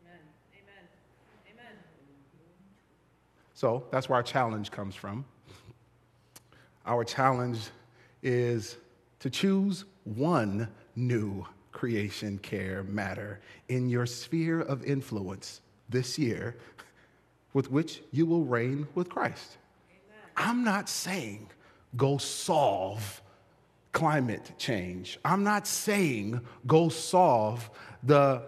Amen. 0.05 0.19
Amen. 0.55 0.89
Amen. 1.53 1.75
So 3.55 3.85
that's 3.91 4.09
where 4.09 4.17
our 4.17 4.23
challenge 4.23 4.71
comes 4.71 4.95
from. 4.95 5.25
Our 6.87 7.05
challenge 7.05 7.59
is 8.23 8.77
to 9.21 9.31
choose 9.31 9.85
one 10.05 10.69
new 10.97 11.47
creation 11.73 12.39
care 12.39 12.83
matter 12.85 13.41
in 13.69 13.89
your 13.89 14.07
sphere 14.07 14.61
of 14.61 14.85
influence 14.85 15.61
this 15.89 16.19
year 16.19 16.57
with 17.53 17.71
which 17.71 18.03
you 18.11 18.27
will 18.27 18.45
reign 18.45 18.87
with 18.95 19.09
Christ. 19.09 19.57
Amen. 19.91 20.25
I'm 20.37 20.65
not 20.65 20.89
saying 20.89 21.51
go 21.97 22.19
solve 22.19 23.23
climate 23.93 24.53
change. 24.59 25.19
I'm 25.25 25.43
not 25.43 25.67
saying 25.67 26.41
go 26.67 26.89
solve 26.89 27.69
the 28.03 28.43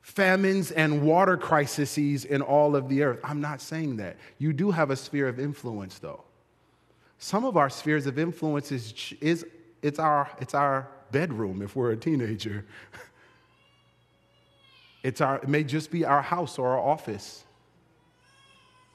famines 0.00 0.70
and 0.70 1.02
water 1.02 1.36
crises 1.36 2.24
in 2.24 2.42
all 2.42 2.76
of 2.76 2.88
the 2.88 3.02
earth. 3.02 3.20
I'm 3.24 3.40
not 3.40 3.60
saying 3.60 3.96
that. 3.96 4.16
You 4.38 4.52
do 4.52 4.70
have 4.70 4.90
a 4.90 4.96
sphere 4.96 5.28
of 5.28 5.38
influence, 5.38 5.98
though. 5.98 6.24
Some 7.18 7.44
of 7.44 7.56
our 7.56 7.70
spheres 7.70 8.06
of 8.06 8.18
influence 8.18 8.70
is, 8.72 9.14
is 9.20 9.46
it's, 9.82 9.98
our, 9.98 10.30
it's 10.40 10.54
our 10.54 10.88
bedroom 11.10 11.62
if 11.62 11.74
we're 11.74 11.92
a 11.92 11.96
teenager. 11.96 12.64
It's 15.06 15.20
our, 15.20 15.36
it 15.36 15.46
may 15.46 15.62
just 15.62 15.92
be 15.92 16.04
our 16.04 16.20
house 16.20 16.58
or 16.58 16.70
our 16.70 16.80
office. 16.80 17.44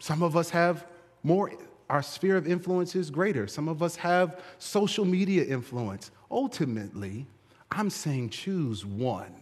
Some 0.01 0.23
of 0.23 0.35
us 0.35 0.49
have 0.49 0.87
more 1.21 1.51
our 1.87 2.01
sphere 2.01 2.35
of 2.35 2.47
influence 2.47 2.95
is 2.95 3.11
greater. 3.11 3.45
Some 3.45 3.67
of 3.67 3.83
us 3.83 3.95
have 3.97 4.41
social 4.57 5.05
media 5.05 5.43
influence. 5.43 6.09
Ultimately, 6.31 7.27
I'm 7.69 7.91
saying 7.91 8.29
choose 8.29 8.83
one, 8.83 9.35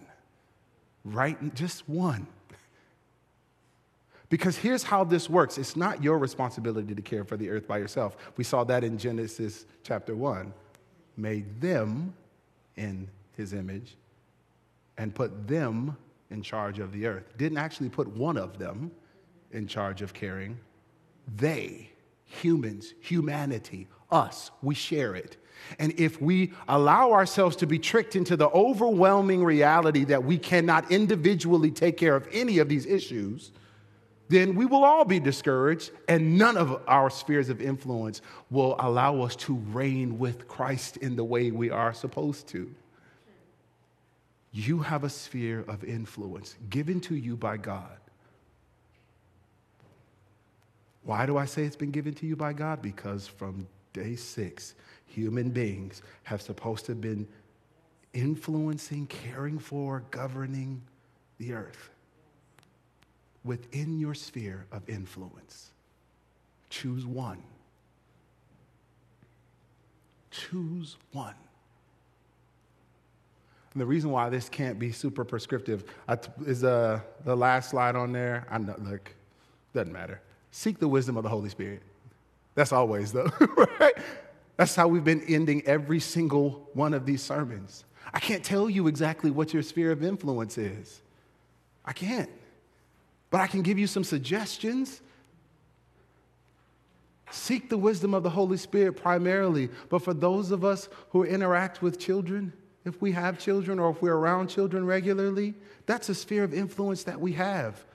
right? 1.05 1.55
Just 1.55 1.87
one. 1.87 2.27
Because 4.27 4.57
here's 4.57 4.83
how 4.83 5.05
this 5.05 5.29
works 5.29 5.57
it's 5.57 5.77
not 5.77 6.03
your 6.03 6.17
responsibility 6.17 6.93
to 6.93 7.01
care 7.01 7.23
for 7.23 7.37
the 7.37 7.49
earth 7.49 7.65
by 7.65 7.77
yourself. 7.77 8.17
We 8.35 8.43
saw 8.43 8.65
that 8.65 8.83
in 8.83 8.97
Genesis 8.97 9.65
chapter 9.83 10.13
1. 10.13 10.51
Made 11.15 11.61
them 11.61 12.13
in 12.75 13.07
his 13.37 13.53
image 13.53 13.95
and 14.97 15.15
put 15.15 15.47
them 15.47 15.95
in 16.31 16.41
charge 16.41 16.79
of 16.79 16.91
the 16.91 17.05
earth. 17.05 17.37
Didn't 17.37 17.59
actually 17.59 17.89
put 17.89 18.09
one 18.09 18.35
of 18.35 18.59
them 18.59 18.91
in 19.51 19.67
charge 19.67 20.01
of 20.01 20.13
caring, 20.13 20.57
they 21.35 21.91
humans, 22.25 22.93
humanity, 22.99 23.87
us, 24.11 24.51
we 24.61 24.75
share 24.75 25.15
it. 25.15 25.37
And 25.77 25.99
if 25.99 26.21
we 26.21 26.53
allow 26.67 27.11
ourselves 27.11 27.55
to 27.57 27.67
be 27.67 27.79
tricked 27.79 28.15
into 28.15 28.37
the 28.37 28.49
overwhelming 28.49 29.43
reality 29.43 30.05
that 30.05 30.23
we 30.23 30.37
cannot 30.37 30.91
individually 30.91 31.71
take 31.71 31.97
care 31.97 32.15
of 32.15 32.27
any 32.31 32.59
of 32.59 32.69
these 32.69 32.85
issues, 32.85 33.51
then 34.29 34.55
we 34.55 34.65
will 34.65 34.83
all 34.83 35.05
be 35.05 35.19
discouraged, 35.19 35.91
and 36.07 36.37
none 36.37 36.55
of 36.55 36.81
our 36.87 37.09
spheres 37.09 37.49
of 37.49 37.61
influence 37.61 38.21
will 38.51 38.75
allow 38.79 39.21
us 39.21 39.35
to 39.35 39.55
reign 39.55 40.19
with 40.19 40.47
Christ 40.47 40.97
in 40.97 41.15
the 41.15 41.23
way 41.23 41.49
we 41.49 41.71
are 41.71 41.93
supposed 41.93 42.47
to. 42.49 42.73
You 44.51 44.79
have 44.79 45.03
a 45.03 45.09
sphere 45.09 45.65
of 45.67 45.83
influence 45.83 46.55
given 46.69 47.01
to 47.01 47.15
you 47.15 47.35
by 47.35 47.57
God. 47.57 47.97
Why 51.03 51.25
do 51.25 51.37
I 51.37 51.45
say 51.45 51.63
it's 51.63 51.75
been 51.75 51.91
given 51.91 52.13
to 52.15 52.25
you 52.25 52.35
by 52.35 52.53
God? 52.53 52.81
Because 52.81 53.27
from 53.27 53.67
day 53.93 54.15
six, 54.15 54.75
human 55.05 55.49
beings 55.49 56.01
have 56.23 56.41
supposed 56.41 56.85
to 56.85 56.91
have 56.91 57.01
been 57.01 57.27
influencing, 58.13 59.07
caring 59.07 59.59
for, 59.59 60.03
governing 60.11 60.81
the 61.37 61.53
earth 61.53 61.89
within 63.43 63.99
your 63.99 64.13
sphere 64.13 64.65
of 64.71 64.87
influence. 64.89 65.71
Choose 66.69 67.05
one. 67.05 67.41
Choose 70.31 70.97
one. 71.11 71.35
And 73.73 73.81
the 73.81 73.85
reason 73.85 74.09
why 74.11 74.29
this 74.29 74.49
can't 74.49 74.79
be 74.79 74.91
super 74.91 75.23
prescriptive 75.23 75.83
is 76.45 76.63
uh, 76.63 76.99
the 77.23 77.35
last 77.35 77.69
slide 77.69 77.95
on 77.95 78.11
there. 78.11 78.45
I 78.49 78.57
know, 78.57 78.75
look, 78.79 79.13
doesn't 79.73 79.93
matter. 79.93 80.21
Seek 80.51 80.79
the 80.79 80.87
wisdom 80.87 81.17
of 81.17 81.23
the 81.23 81.29
Holy 81.29 81.49
Spirit. 81.49 81.81
That's 82.55 82.71
always, 82.71 83.11
though, 83.11 83.29
right? 83.79 83.93
That's 84.57 84.75
how 84.75 84.87
we've 84.87 85.03
been 85.03 85.23
ending 85.27 85.61
every 85.65 85.99
single 85.99 86.69
one 86.73 86.93
of 86.93 87.05
these 87.05 87.21
sermons. 87.21 87.85
I 88.13 88.19
can't 88.19 88.43
tell 88.43 88.69
you 88.69 88.87
exactly 88.87 89.31
what 89.31 89.53
your 89.53 89.63
sphere 89.63 89.91
of 89.91 90.03
influence 90.03 90.57
is. 90.57 91.01
I 91.85 91.93
can't. 91.93 92.29
But 93.29 93.41
I 93.41 93.47
can 93.47 93.61
give 93.61 93.77
you 93.77 93.87
some 93.87 94.03
suggestions. 94.03 95.01
Seek 97.31 97.69
the 97.69 97.77
wisdom 97.77 98.13
of 98.13 98.23
the 98.23 98.29
Holy 98.29 98.57
Spirit 98.57 98.93
primarily. 98.93 99.69
But 99.89 99.99
for 99.99 100.13
those 100.13 100.51
of 100.51 100.65
us 100.65 100.89
who 101.11 101.23
interact 101.23 101.81
with 101.81 101.99
children, 101.99 102.51
if 102.85 103.01
we 103.01 103.11
have 103.11 103.37
children 103.37 103.79
or 103.79 103.91
if 103.91 104.01
we're 104.01 104.15
around 104.15 104.47
children 104.47 104.85
regularly, 104.85 105.53
that's 105.85 106.09
a 106.09 106.15
sphere 106.15 106.43
of 106.43 106.53
influence 106.53 107.03
that 107.03 107.19
we 107.19 107.33
have. 107.33 107.85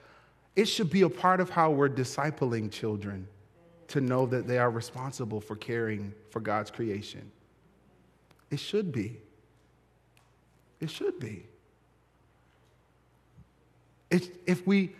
It 0.55 0.65
should 0.65 0.89
be 0.89 1.01
a 1.01 1.09
part 1.09 1.39
of 1.39 1.49
how 1.49 1.71
we're 1.71 1.89
discipling 1.89 2.71
children 2.71 3.27
to 3.89 4.01
know 4.01 4.25
that 4.25 4.47
they 4.47 4.57
are 4.57 4.69
responsible 4.69 5.41
for 5.41 5.55
caring 5.55 6.13
for 6.29 6.39
God's 6.39 6.71
creation. 6.71 7.31
It 8.49 8.59
should 8.59 8.91
be. 8.91 9.19
It 10.79 10.89
should 10.89 11.19
be. 11.19 11.47
if 14.47 14.65
we 14.65 14.95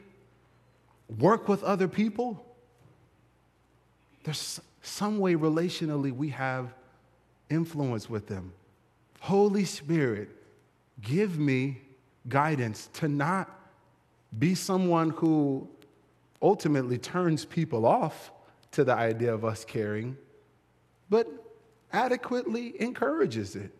work 1.19 1.47
with 1.47 1.63
other 1.63 1.87
people, 1.87 2.45
there's 4.23 4.59
some 4.81 5.19
way 5.19 5.35
relationally 5.35 6.11
we 6.11 6.29
have 6.29 6.73
influence 7.49 8.09
with 8.09 8.27
them. 8.27 8.51
Holy 9.21 9.65
Spirit, 9.65 10.29
give 11.01 11.37
me 11.37 11.81
guidance 12.27 12.89
to 12.93 13.07
not 13.07 13.64
be 14.37 14.55
someone 14.55 15.11
who 15.11 15.67
ultimately 16.41 16.97
turns 16.97 17.45
people 17.45 17.85
off 17.85 18.31
to 18.71 18.83
the 18.83 18.93
idea 18.93 19.33
of 19.33 19.45
us 19.45 19.63
caring, 19.63 20.17
but 21.09 21.27
adequately 21.93 22.79
encourages 22.81 23.55
it. 23.55 23.71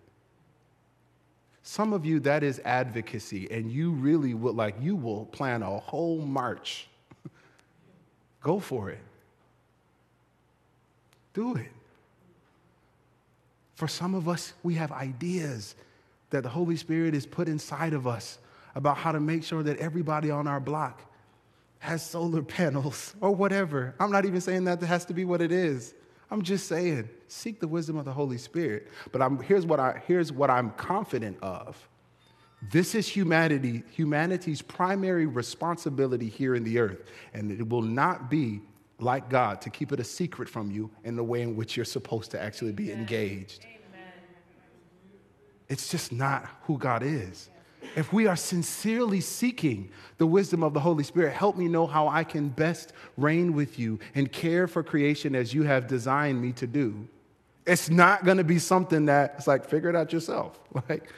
Some 1.63 1.93
of 1.93 2.05
you, 2.05 2.19
that 2.21 2.43
is 2.43 2.61
advocacy, 2.63 3.49
and 3.49 3.71
you 3.71 3.91
really 3.91 4.33
would 4.33 4.55
like, 4.55 4.75
you 4.79 4.95
will 4.95 5.25
plan 5.25 5.63
a 5.63 5.79
whole 5.79 6.19
march. 6.19 6.87
Go 8.41 8.59
for 8.59 8.91
it. 8.91 9.01
Do 11.33 11.55
it. 11.55 11.71
For 13.73 13.87
some 13.87 14.15
of 14.15 14.29
us, 14.29 14.53
we 14.63 14.75
have 14.75 14.91
ideas 14.91 15.75
that 16.29 16.43
the 16.43 16.49
Holy 16.49 16.77
Spirit 16.77 17.13
has 17.13 17.25
put 17.25 17.49
inside 17.49 17.93
of 17.93 18.07
us 18.07 18.37
about 18.75 18.97
how 18.97 19.11
to 19.11 19.19
make 19.19 19.43
sure 19.43 19.63
that 19.63 19.77
everybody 19.77 20.29
on 20.29 20.47
our 20.47 20.59
block 20.59 21.01
has 21.79 22.05
solar 22.05 22.41
panels 22.57 23.15
or 23.21 23.31
whatever. 23.31 23.95
I'm 23.99 24.11
not 24.11 24.25
even 24.25 24.41
saying 24.41 24.65
that 24.65 24.79
that 24.79 24.87
has 24.87 25.05
to 25.05 25.13
be 25.13 25.25
what 25.25 25.41
it 25.41 25.51
is. 25.51 25.93
I'm 26.31 26.41
just 26.41 26.67
saying, 26.67 27.07
seek 27.27 27.59
the 27.59 27.67
wisdom 27.67 27.97
of 27.97 28.05
the 28.05 28.11
Holy 28.11 28.37
Spirit. 28.37 28.87
But 29.11 29.21
I'm, 29.21 29.39
here's, 29.41 29.65
what 29.65 29.79
I, 29.79 30.01
here's 30.07 30.31
what 30.31 30.49
I'm 30.49 30.71
confident 30.71 31.37
of. 31.41 31.87
This 32.71 32.95
is 32.95 33.07
humanity, 33.07 33.83
humanity's 33.91 34.61
primary 34.61 35.27
responsibility 35.27 36.27
here 36.27 36.55
in 36.55 36.63
the 36.63 36.79
earth. 36.79 37.03
And 37.33 37.51
it 37.51 37.69
will 37.69 37.83
not 37.83 38.29
be 38.29 38.61
like 38.99 39.29
God, 39.29 39.61
to 39.61 39.69
keep 39.69 39.91
it 39.91 39.99
a 39.99 40.03
secret 40.03 40.47
from 40.47 40.71
you 40.71 40.89
in 41.03 41.15
the 41.15 41.23
way 41.23 41.41
in 41.41 41.55
which 41.55 41.75
you're 41.75 41.85
supposed 41.85 42.31
to 42.31 42.41
actually 42.41 42.71
be 42.71 42.91
engaged. 42.91 43.63
Amen. 43.63 44.11
It's 45.67 45.89
just 45.89 46.11
not 46.11 46.47
who 46.63 46.77
God 46.77 47.03
is. 47.03 47.49
If 47.95 48.11
we 48.11 48.27
are 48.27 48.35
sincerely 48.35 49.21
seeking 49.21 49.89
the 50.17 50.25
wisdom 50.25 50.63
of 50.63 50.73
the 50.73 50.79
Holy 50.79 51.03
Spirit, 51.03 51.33
help 51.33 51.57
me 51.57 51.67
know 51.67 51.87
how 51.87 52.07
I 52.07 52.23
can 52.23 52.49
best 52.49 52.93
reign 53.17 53.53
with 53.53 53.79
you 53.79 53.99
and 54.13 54.31
care 54.31 54.67
for 54.67 54.83
creation 54.83 55.35
as 55.35 55.53
you 55.53 55.63
have 55.63 55.87
designed 55.87 56.41
me 56.41 56.51
to 56.53 56.67
do. 56.67 57.07
It's 57.65 57.89
not 57.89 58.25
going 58.25 58.37
to 58.37 58.43
be 58.43 58.59
something 58.59 59.05
that 59.05 59.35
it's 59.37 59.47
like, 59.47 59.65
figure 59.65 59.89
it 59.89 59.95
out 59.95 60.13
yourself. 60.13 60.59
Like, 60.89 61.09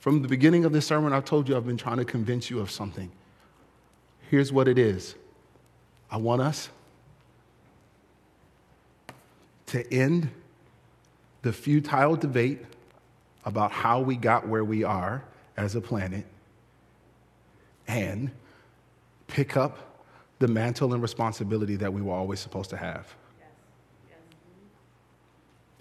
From 0.00 0.22
the 0.22 0.28
beginning 0.28 0.64
of 0.64 0.72
this 0.72 0.86
sermon, 0.86 1.12
I've 1.12 1.26
told 1.26 1.46
you 1.46 1.54
I've 1.54 1.66
been 1.66 1.76
trying 1.76 1.98
to 1.98 2.06
convince 2.06 2.48
you 2.48 2.58
of 2.60 2.70
something. 2.70 3.12
Here's 4.30 4.50
what 4.50 4.66
it 4.66 4.78
is 4.78 5.14
I 6.10 6.16
want 6.16 6.40
us 6.40 6.70
to 9.70 9.94
end 9.94 10.28
the 11.42 11.52
futile 11.52 12.16
debate 12.16 12.60
about 13.44 13.70
how 13.70 14.00
we 14.00 14.16
got 14.16 14.46
where 14.48 14.64
we 14.64 14.82
are 14.82 15.22
as 15.56 15.76
a 15.76 15.80
planet 15.80 16.26
and 17.86 18.32
pick 19.28 19.56
up 19.56 20.04
the 20.40 20.48
mantle 20.48 20.92
and 20.92 21.00
responsibility 21.00 21.76
that 21.76 21.92
we 21.92 22.02
were 22.02 22.12
always 22.12 22.40
supposed 22.40 22.68
to 22.70 22.76
have. 22.76 23.14
Yes. 23.38 23.48
Yes. 24.08 24.18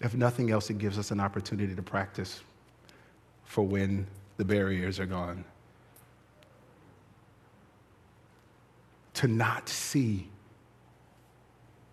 If 0.06 0.16
nothing 0.16 0.52
else, 0.52 0.70
it 0.70 0.78
gives 0.78 1.00
us 1.00 1.10
an 1.10 1.20
opportunity 1.20 1.74
to 1.74 1.82
practice 1.82 2.42
for 3.46 3.64
when 3.64 4.06
the 4.38 4.46
barriers 4.46 5.00
are 5.00 5.08
gone. 5.08 5.44
To 9.16 9.28
not 9.28 9.68
see 9.68 10.30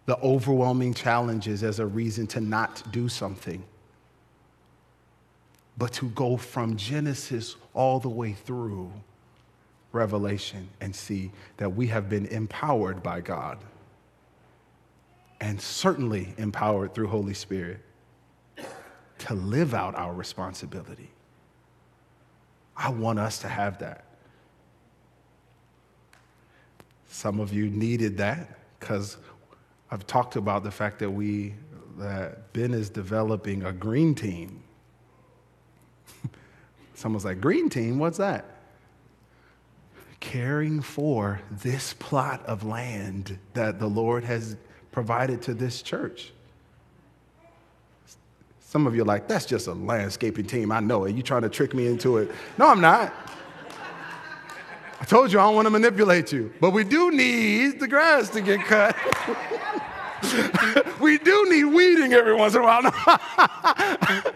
the 0.07 0.19
overwhelming 0.21 0.95
challenges 0.95 1.63
as 1.63 1.81
a 1.81 1.87
reason 1.87 2.27
to 2.29 2.41
not 2.41 2.83
do 2.93 3.09
something, 3.09 3.63
but 5.77 5.93
to 5.93 6.09
go 6.11 6.37
from 6.37 6.77
Genesis 6.77 7.57
all 7.75 8.01
the 8.01 8.09
way 8.09 8.33
through 8.33 8.91
Revelation 9.93 10.69
and 10.81 10.95
see 10.95 11.33
that 11.57 11.71
we 11.71 11.89
have 11.89 12.09
been 12.09 12.27
empowered 12.27 13.03
by 13.03 13.21
God 13.21 13.59
and 15.41 15.61
certainly 15.61 16.35
empowered 16.39 16.95
through 16.95 17.09
Holy 17.09 17.35
Spirit 17.35 17.81
to 19.19 19.35
live 19.35 19.75
out 19.75 19.95
our 19.97 20.15
responsibility. 20.15 21.11
I 22.77 22.91
want 22.91 23.19
us 23.19 23.39
to 23.41 23.49
have 23.49 23.79
that. 23.79 24.05
Some 27.09 27.41
of 27.41 27.53
you 27.53 27.69
needed 27.69 28.19
that 28.19 28.59
because 28.79 29.17
I've 29.91 30.07
talked 30.07 30.37
about 30.37 30.65
the 30.65 30.71
fact 30.71 30.99
that 30.99 31.11
we 31.11 31.55
that 31.99 32.53
Ben 32.53 32.75
is 32.75 32.91
developing 32.91 33.65
a 33.65 33.73
green 33.73 34.15
team. 34.15 34.63
Someone's 36.95 37.25
like, 37.25 37.41
Green 37.41 37.69
team, 37.69 37.99
what's 37.99 38.19
that? 38.19 38.45
Caring 40.21 40.83
for 40.83 41.41
this 41.51 41.95
plot 41.95 42.45
of 42.47 42.65
land 42.65 43.39
that 43.55 43.79
the 43.79 43.87
Lord 43.87 44.25
has 44.25 44.57
provided 44.93 45.43
to 45.43 45.55
this 45.55 45.83
church. 45.83 46.33
Some 48.61 48.87
of 48.87 48.95
you 48.95 49.03
are 49.03 49.07
like, 49.07 49.29
that's 49.29 49.47
just 49.47 49.69
a 49.69 49.73
landscaping 49.73 50.47
team. 50.47 50.73
I 50.73 50.81
know 50.81 51.05
it. 51.05 51.15
You 51.15 51.23
trying 51.23 51.43
to 51.43 51.49
trick 51.49 51.73
me 51.73 51.87
into 51.87 52.19
it. 52.19 52.31
No, 52.59 52.67
I'm 52.67 52.81
not. 52.81 53.15
I 55.01 55.05
told 55.05 55.33
you 55.33 55.39
I 55.39 55.43
don't 55.45 55.55
want 55.55 55.67
to 55.67 55.71
manipulate 55.71 56.33
you. 56.33 56.53
But 56.61 56.71
we 56.71 56.85
do 56.85 57.11
need 57.11 57.81
the 57.81 57.89
grass 57.89 58.31
to 58.31 58.41
get 58.41 58.61
cut. 58.61 58.97
we 61.01 61.19
do 61.19 61.51
need 61.51 61.65
weeding 61.65 62.13
every 62.13 62.35
once 62.35 62.55
in 62.55 62.63
a 62.63 62.65
while. 62.65 62.83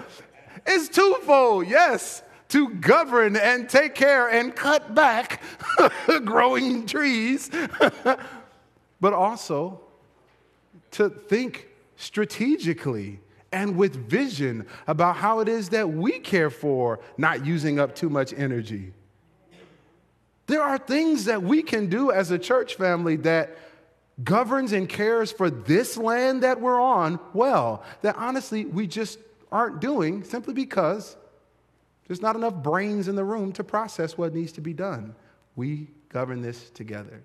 it's 0.66 0.88
twofold, 0.88 1.66
yes, 1.66 2.23
to 2.49 2.68
govern 2.68 3.37
and 3.37 3.68
take 3.68 3.94
care 3.94 4.29
and 4.29 4.55
cut 4.55 4.94
back 4.94 5.42
growing 6.25 6.85
trees, 6.87 7.51
but 9.01 9.12
also 9.12 9.81
to 10.92 11.09
think 11.09 11.68
strategically 11.96 13.20
and 13.53 13.77
with 13.77 13.96
vision 14.09 14.66
about 14.87 15.16
how 15.16 15.40
it 15.40 15.49
is 15.49 15.70
that 15.70 15.88
we 15.88 16.18
care 16.18 16.51
for 16.51 17.01
not 17.16 17.44
using 17.44 17.81
up 17.81 17.94
too 17.94 18.08
much 18.08 18.33
energy. 18.33 18.92
There 20.51 20.65
are 20.65 20.79
things 20.79 21.27
that 21.27 21.44
we 21.44 21.63
can 21.63 21.87
do 21.87 22.11
as 22.11 22.33
a 22.33 22.38
church 22.38 22.75
family 22.75 23.15
that 23.19 23.57
governs 24.25 24.73
and 24.73 24.88
cares 24.88 25.31
for 25.31 25.48
this 25.48 25.96
land 25.96 26.42
that 26.42 26.61
we're 26.61 26.81
on 26.81 27.21
well, 27.35 27.85
that 28.03 28.17
honestly 28.17 28.65
we 28.65 28.88
just 28.88 29.21
aren't 29.53 29.81
doing 29.81 30.25
simply 30.25 30.53
because 30.53 31.17
there's 32.09 32.21
not 32.21 32.35
enough 32.35 32.65
brains 32.65 33.07
in 33.07 33.15
the 33.15 33.23
room 33.23 33.53
to 33.53 33.63
process 33.63 34.19
what 34.19 34.35
needs 34.35 34.51
to 34.55 34.61
be 34.61 34.73
done. 34.73 35.15
We 35.55 35.87
govern 36.09 36.42
this 36.42 36.71
together. 36.71 37.23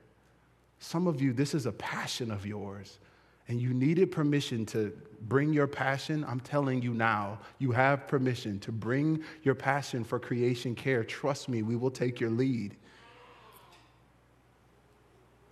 Some 0.77 1.07
of 1.07 1.19
you, 1.19 1.33
this 1.33 1.55
is 1.55 1.65
a 1.65 1.71
passion 1.71 2.29
of 2.29 2.45
yours 2.45 2.99
and 3.47 3.59
you 3.59 3.73
needed 3.73 4.11
permission 4.11 4.67
to 4.67 4.93
bring 5.21 5.51
your 5.51 5.65
passion, 5.65 6.23
I'm 6.27 6.41
telling 6.41 6.83
you 6.83 6.93
now, 6.93 7.39
you 7.57 7.71
have 7.71 8.07
permission 8.07 8.59
to 8.59 8.71
bring 8.71 9.23
your 9.41 9.55
passion 9.55 10.03
for 10.03 10.19
creation 10.19 10.75
care. 10.75 11.03
Trust 11.03 11.49
me, 11.49 11.63
we 11.63 11.75
will 11.75 11.89
take 11.89 12.19
your 12.19 12.29
lead. 12.29 12.75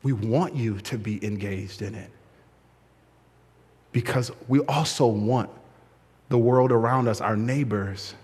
We 0.03 0.11
want 0.13 0.55
you 0.55 0.79
to 0.79 0.97
be 0.97 1.25
engaged 1.25 1.81
in 1.81 1.95
it 1.95 2.11
because 3.93 4.31
we 4.47 4.59
also 4.61 5.07
want 5.07 5.49
the 6.29 6.37
world 6.37 6.71
around 6.71 7.07
us, 7.07 7.21
our 7.21 7.37
neighbors, 7.37 8.15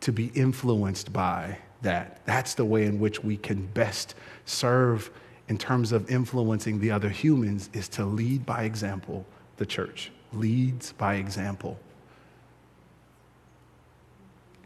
to 0.00 0.12
be 0.12 0.26
influenced 0.34 1.12
by 1.12 1.58
that. 1.82 2.24
That's 2.24 2.54
the 2.54 2.64
way 2.64 2.86
in 2.86 3.00
which 3.00 3.22
we 3.22 3.36
can 3.36 3.66
best 3.66 4.14
serve 4.44 5.10
in 5.48 5.58
terms 5.58 5.92
of 5.92 6.10
influencing 6.10 6.78
the 6.78 6.90
other 6.90 7.08
humans 7.08 7.68
is 7.72 7.88
to 7.88 8.04
lead 8.04 8.46
by 8.46 8.62
example, 8.64 9.26
the 9.56 9.66
church 9.66 10.10
leads 10.32 10.92
by 10.92 11.16
example. 11.16 11.78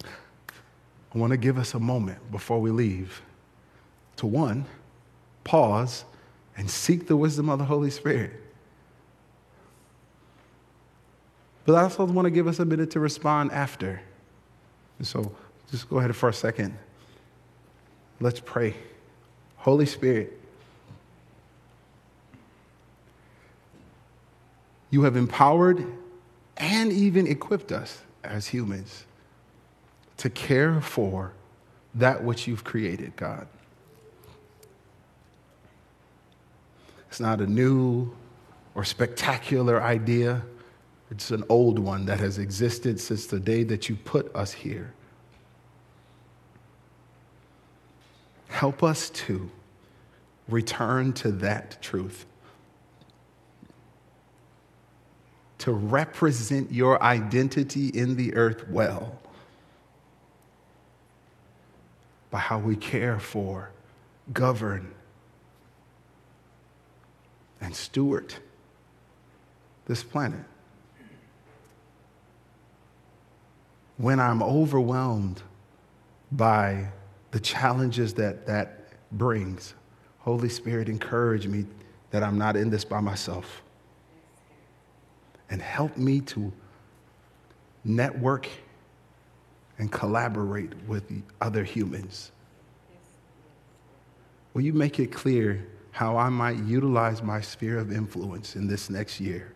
I 0.04 1.18
want 1.18 1.30
to 1.30 1.36
give 1.38 1.56
us 1.56 1.72
a 1.72 1.80
moment 1.80 2.30
before 2.30 2.60
we 2.60 2.70
leave 2.70 3.22
to 4.16 4.26
one, 4.26 4.66
pause 5.44 6.04
and 6.56 6.70
seek 6.70 7.06
the 7.06 7.16
wisdom 7.16 7.48
of 7.48 7.58
the 7.58 7.64
Holy 7.64 7.90
Spirit. 7.90 8.32
But 11.64 11.74
I 11.74 11.82
also 11.82 12.04
want 12.04 12.26
to 12.26 12.30
give 12.30 12.46
us 12.46 12.58
a 12.58 12.64
minute 12.64 12.92
to 12.92 13.00
respond 13.00 13.52
after. 13.52 14.00
So 15.02 15.34
just 15.70 15.90
go 15.90 15.98
ahead 15.98 16.14
for 16.14 16.28
a 16.28 16.32
second. 16.32 16.78
Let's 18.20 18.40
pray. 18.40 18.74
Holy 19.56 19.86
Spirit, 19.86 20.38
you 24.90 25.02
have 25.02 25.16
empowered 25.16 25.84
and 26.56 26.92
even 26.92 27.26
equipped 27.26 27.72
us 27.72 28.00
as 28.22 28.46
humans 28.46 29.04
to 30.18 30.30
care 30.30 30.80
for 30.80 31.32
that 31.94 32.22
which 32.22 32.46
you've 32.46 32.64
created, 32.64 33.16
God. 33.16 33.48
It's 37.08 37.20
not 37.20 37.40
a 37.40 37.46
new 37.46 38.14
or 38.74 38.84
spectacular 38.84 39.82
idea. 39.82 40.42
It's 41.10 41.30
an 41.30 41.44
old 41.48 41.78
one 41.78 42.06
that 42.06 42.20
has 42.20 42.38
existed 42.38 43.00
since 43.00 43.26
the 43.26 43.40
day 43.40 43.62
that 43.64 43.88
you 43.88 43.96
put 43.96 44.34
us 44.34 44.52
here. 44.52 44.92
Help 48.48 48.82
us 48.82 49.10
to 49.10 49.50
return 50.48 51.12
to 51.12 51.30
that 51.32 51.80
truth, 51.82 52.26
to 55.58 55.72
represent 55.72 56.72
your 56.72 57.02
identity 57.02 57.88
in 57.88 58.16
the 58.16 58.34
earth 58.34 58.68
well 58.68 59.18
by 62.30 62.38
how 62.38 62.58
we 62.58 62.76
care 62.76 63.18
for, 63.18 63.70
govern, 64.32 64.92
and 67.60 67.74
steward 67.74 68.34
this 69.86 70.02
planet. 70.02 70.40
When 73.96 74.20
I'm 74.20 74.42
overwhelmed 74.42 75.42
by 76.30 76.88
the 77.30 77.40
challenges 77.40 78.14
that 78.14 78.46
that 78.46 78.88
brings, 79.12 79.74
Holy 80.18 80.48
Spirit, 80.48 80.88
encourage 80.88 81.46
me 81.46 81.66
that 82.10 82.22
I'm 82.22 82.36
not 82.36 82.56
in 82.56 82.68
this 82.68 82.84
by 82.84 83.00
myself. 83.00 83.62
And 85.48 85.62
help 85.62 85.96
me 85.96 86.20
to 86.22 86.52
network 87.84 88.48
and 89.78 89.90
collaborate 89.90 90.72
with 90.86 91.04
other 91.40 91.62
humans. 91.62 92.32
Will 94.52 94.62
you 94.62 94.72
make 94.72 94.98
it 94.98 95.12
clear 95.12 95.66
how 95.96 96.18
I 96.18 96.28
might 96.28 96.58
utilize 96.58 97.22
my 97.22 97.40
sphere 97.40 97.78
of 97.78 97.90
influence 97.90 98.54
in 98.54 98.66
this 98.66 98.90
next 98.90 99.18
year 99.18 99.54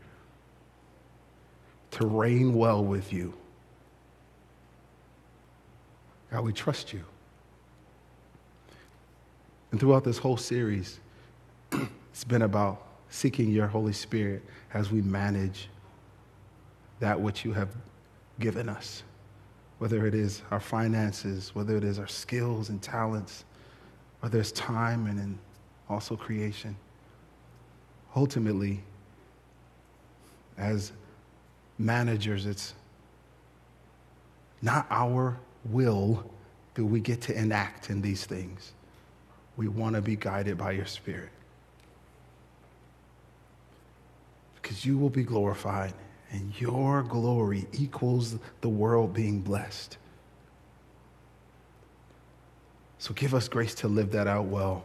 to 1.91 2.07
reign 2.07 2.55
well 2.55 2.83
with 2.83 3.13
you. 3.13 3.35
God, 6.31 6.43
we 6.43 6.55
trust 6.55 6.95
you. 6.95 7.05
And 9.71 9.79
throughout 9.79 10.03
this 10.03 10.17
whole 10.17 10.39
series, 10.39 10.99
it's 11.73 12.25
been 12.25 12.41
about 12.41 12.87
seeking 13.11 13.51
your 13.51 13.67
Holy 13.67 13.93
Spirit 13.93 14.43
as 14.73 14.91
we 14.91 15.03
manage 15.03 15.69
that 17.01 17.21
which 17.21 17.45
you 17.45 17.53
have 17.53 17.69
given 18.39 18.67
us, 18.67 19.03
whether 19.77 20.07
it 20.07 20.15
is 20.15 20.41
our 20.51 20.61
finances, 20.61 21.55
whether 21.55 21.77
it 21.77 21.85
is 21.85 21.99
our 21.99 22.09
skills 22.09 22.71
and 22.71 22.81
talents, 22.81 23.45
whether 24.21 24.41
it's 24.41 24.53
time 24.53 25.07
and 25.07 25.19
in 25.19 25.39
also 25.91 26.17
creation. 26.17 26.77
Ultimately, 28.15 28.81
as 30.57 30.93
managers, 31.79 32.47
it's 32.47 32.75
not 34.63 34.87
our 34.91 35.37
will 35.65 36.25
that 36.75 36.85
we 36.85 37.01
get 37.01 37.21
to 37.23 37.37
enact 37.37 37.91
in 37.91 38.01
these 38.01 38.25
things. 38.25 38.73
We 39.57 39.69
want 39.69 39.97
to 39.97 40.01
be 40.01 40.17
guided 40.17 40.57
by 40.57 40.73
your 40.73 40.87
Spirit. 40.87 41.31
Because 44.63 44.87
you 44.87 44.97
will 44.97 45.11
be 45.11 45.25
glorified, 45.25 45.93
and 46.31 46.59
your 46.61 47.03
glory 47.03 47.67
equals 47.73 48.37
the 48.61 48.69
world 48.69 49.13
being 49.13 49.41
blessed. 49.41 49.97
So 52.99 53.13
give 53.15 53.35
us 53.35 53.49
grace 53.49 53.75
to 53.77 53.89
live 53.89 54.13
that 54.13 54.29
out 54.29 54.45
well. 54.45 54.85